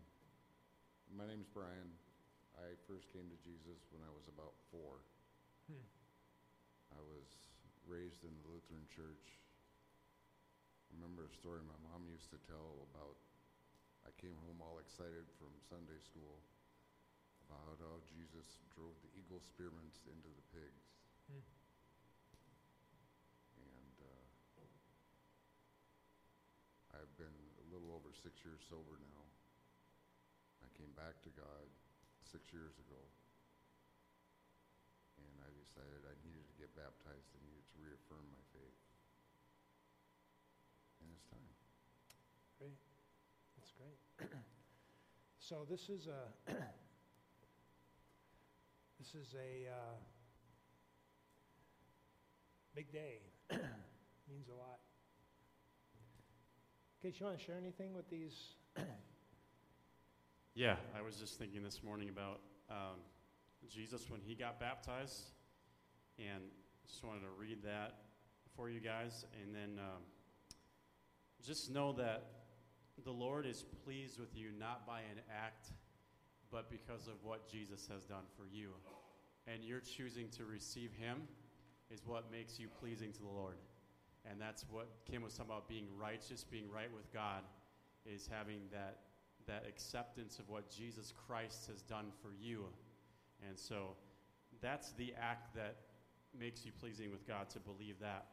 my 1.11 1.27
name's 1.27 1.49
Brian. 1.51 1.91
I 2.55 2.77
first 2.87 3.11
came 3.11 3.27
to 3.27 3.39
Jesus 3.43 3.83
when 3.91 3.99
I 3.99 4.11
was 4.15 4.31
about 4.31 4.55
four. 4.71 5.03
Hmm. 5.67 5.83
I 6.95 7.01
was 7.03 7.27
raised 7.83 8.23
in 8.23 8.31
the 8.31 8.47
Lutheran 8.47 8.87
church. 8.87 9.35
I 10.87 10.95
remember 10.95 11.27
a 11.27 11.33
story 11.35 11.59
my 11.67 11.75
mom 11.91 12.07
used 12.07 12.31
to 12.31 12.39
tell 12.47 12.87
about 12.95 13.19
I 14.07 14.11
came 14.15 14.39
home 14.47 14.63
all 14.63 14.79
excited 14.79 15.27
from 15.35 15.51
Sunday 15.67 15.99
school 15.99 16.39
about 17.43 17.75
how 17.83 17.99
Jesus 18.07 18.63
drove 18.71 18.95
the 19.03 19.11
eagle 19.19 19.43
spearments 19.43 19.99
into 20.07 20.31
the 20.31 20.45
pigs. 20.55 20.87
Hmm. 21.27 21.43
And 23.59 23.95
uh, 23.99 24.23
I've 26.97 27.13
been 27.21 27.37
a 27.61 27.65
little 27.69 27.93
over 27.93 28.09
six 28.09 28.41
years 28.41 28.57
sober 28.65 28.97
now. 28.97 29.21
I 30.65 30.67
came 30.73 30.89
back 30.97 31.21
to 31.29 31.31
God 31.37 31.69
six 32.25 32.49
years 32.49 32.73
ago. 32.81 32.97
And 35.21 35.35
I 35.45 35.49
decided 35.53 36.01
I 36.09 36.17
needed 36.25 36.41
to 36.49 36.55
get 36.57 36.73
baptized. 36.73 37.29
I 37.37 37.41
needed 37.45 37.69
to 37.69 37.77
reaffirm 37.85 38.25
my 38.33 38.41
faith. 38.49 38.81
And 41.05 41.13
it's 41.13 41.29
time. 41.29 41.53
great. 42.57 42.81
That's 43.61 43.73
great. 43.77 44.01
so 45.37 45.69
this 45.69 45.93
is 45.93 46.09
a 46.09 46.33
this 48.97 49.13
is 49.13 49.37
a 49.37 49.69
uh, 49.69 49.97
big 52.73 52.89
day. 52.89 53.21
Means 54.29 54.49
a 54.49 54.57
lot. 54.57 54.86
Okay, 57.07 57.15
you 57.21 57.25
want 57.25 57.39
to 57.39 57.45
share 57.45 57.55
anything 57.57 57.93
with 57.93 58.09
these? 58.09 58.33
Yeah, 60.55 60.75
I 60.97 61.01
was 61.01 61.15
just 61.15 61.37
thinking 61.37 61.63
this 61.63 61.81
morning 61.83 62.09
about 62.09 62.39
um, 62.69 62.97
Jesus 63.69 64.09
when 64.09 64.19
he 64.19 64.33
got 64.35 64.59
baptized, 64.59 65.29
and 66.17 66.43
just 66.85 67.05
wanted 67.05 67.21
to 67.21 67.29
read 67.39 67.63
that 67.63 67.93
for 68.55 68.67
you 68.69 68.81
guys, 68.81 69.23
and 69.41 69.55
then 69.55 69.79
um, 69.79 70.01
just 71.45 71.71
know 71.71 71.93
that 71.93 72.23
the 73.05 73.11
Lord 73.11 73.45
is 73.45 73.63
pleased 73.85 74.19
with 74.19 74.35
you 74.35 74.49
not 74.59 74.85
by 74.85 74.99
an 74.99 75.21
act, 75.31 75.67
but 76.51 76.69
because 76.69 77.07
of 77.07 77.23
what 77.23 77.49
Jesus 77.49 77.87
has 77.89 78.03
done 78.03 78.25
for 78.35 78.47
you, 78.51 78.71
and 79.45 79.63
you're 79.63 79.79
choosing 79.79 80.27
to 80.29 80.43
receive 80.43 80.91
Him 80.99 81.21
is 81.89 82.01
what 82.05 82.31
makes 82.31 82.59
you 82.59 82.67
pleasing 82.67 83.13
to 83.13 83.19
the 83.19 83.29
Lord, 83.29 83.57
and 84.29 84.39
that's 84.39 84.65
what 84.69 84.87
Kim 85.09 85.23
was 85.23 85.33
talking 85.33 85.51
about 85.51 85.67
being 85.67 85.87
righteous, 85.99 86.43
being 86.43 86.69
right 86.69 86.91
with 86.93 87.11
God, 87.13 87.43
is 88.05 88.29
having 88.31 88.61
that 88.71 88.99
that 89.47 89.65
acceptance 89.67 90.39
of 90.39 90.49
what 90.49 90.69
Jesus 90.69 91.13
Christ 91.25 91.67
has 91.67 91.81
done 91.81 92.11
for 92.21 92.31
you. 92.39 92.65
And 93.47 93.57
so 93.57 93.95
that's 94.61 94.91
the 94.93 95.13
act 95.19 95.55
that 95.55 95.77
makes 96.37 96.65
you 96.65 96.71
pleasing 96.79 97.11
with 97.11 97.25
God 97.25 97.49
to 97.51 97.59
believe 97.59 97.95
that. 98.01 98.25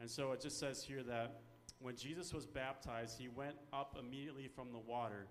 And 0.00 0.10
so 0.10 0.32
it 0.32 0.40
just 0.40 0.58
says 0.58 0.84
here 0.84 1.02
that 1.04 1.40
when 1.80 1.96
Jesus 1.96 2.32
was 2.32 2.46
baptized, 2.46 3.18
he 3.18 3.28
went 3.28 3.56
up 3.72 3.96
immediately 3.98 4.48
from 4.48 4.72
the 4.72 4.78
water. 4.78 5.26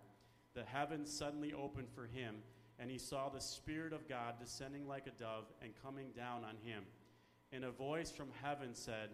The 0.56 0.64
heavens 0.64 1.12
suddenly 1.12 1.54
opened 1.54 1.90
for 1.94 2.06
him, 2.06 2.36
and 2.80 2.90
he 2.90 2.98
saw 2.98 3.30
the 3.30 3.42
Spirit 3.42 3.94
of 3.94 4.08
God 4.08 4.36
descending 4.40 4.88
like 4.88 5.08
a 5.08 5.12
dove 5.12 5.46
and 5.62 5.74
coming 5.84 6.08
down 6.16 6.44
on 6.44 6.56
him. 6.64 6.84
And 7.52 7.66
a 7.66 7.72
voice 7.72 8.12
from 8.12 8.30
heaven 8.42 8.70
said, 8.74 9.10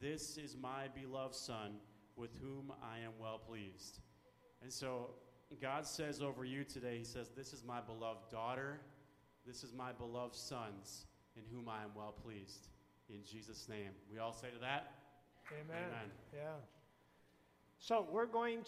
This 0.00 0.38
is 0.38 0.56
my 0.56 0.86
beloved 0.94 1.34
Son, 1.34 1.74
with 2.16 2.30
whom 2.40 2.72
I 2.82 2.98
am 2.98 3.12
well 3.20 3.38
pleased. 3.38 4.00
And 4.62 4.72
so 4.72 5.10
God 5.60 5.86
says 5.86 6.20
over 6.20 6.44
you 6.44 6.62
today, 6.62 6.98
He 6.98 7.04
says, 7.04 7.30
This 7.36 7.52
is 7.52 7.64
my 7.64 7.80
beloved 7.80 8.30
daughter. 8.30 8.80
This 9.46 9.64
is 9.64 9.72
my 9.72 9.92
beloved 9.92 10.36
sons, 10.36 11.06
in 11.36 11.42
whom 11.50 11.68
I 11.68 11.82
am 11.82 11.90
well 11.96 12.14
pleased. 12.22 12.68
In 13.08 13.24
Jesus' 13.24 13.68
name. 13.68 13.90
We 14.12 14.18
all 14.18 14.32
say 14.32 14.48
to 14.50 14.58
that? 14.60 14.92
Amen. 15.52 15.84
Amen. 15.88 16.10
Yeah. 16.34 16.40
So 17.78 18.06
we're 18.10 18.26
going 18.26 18.62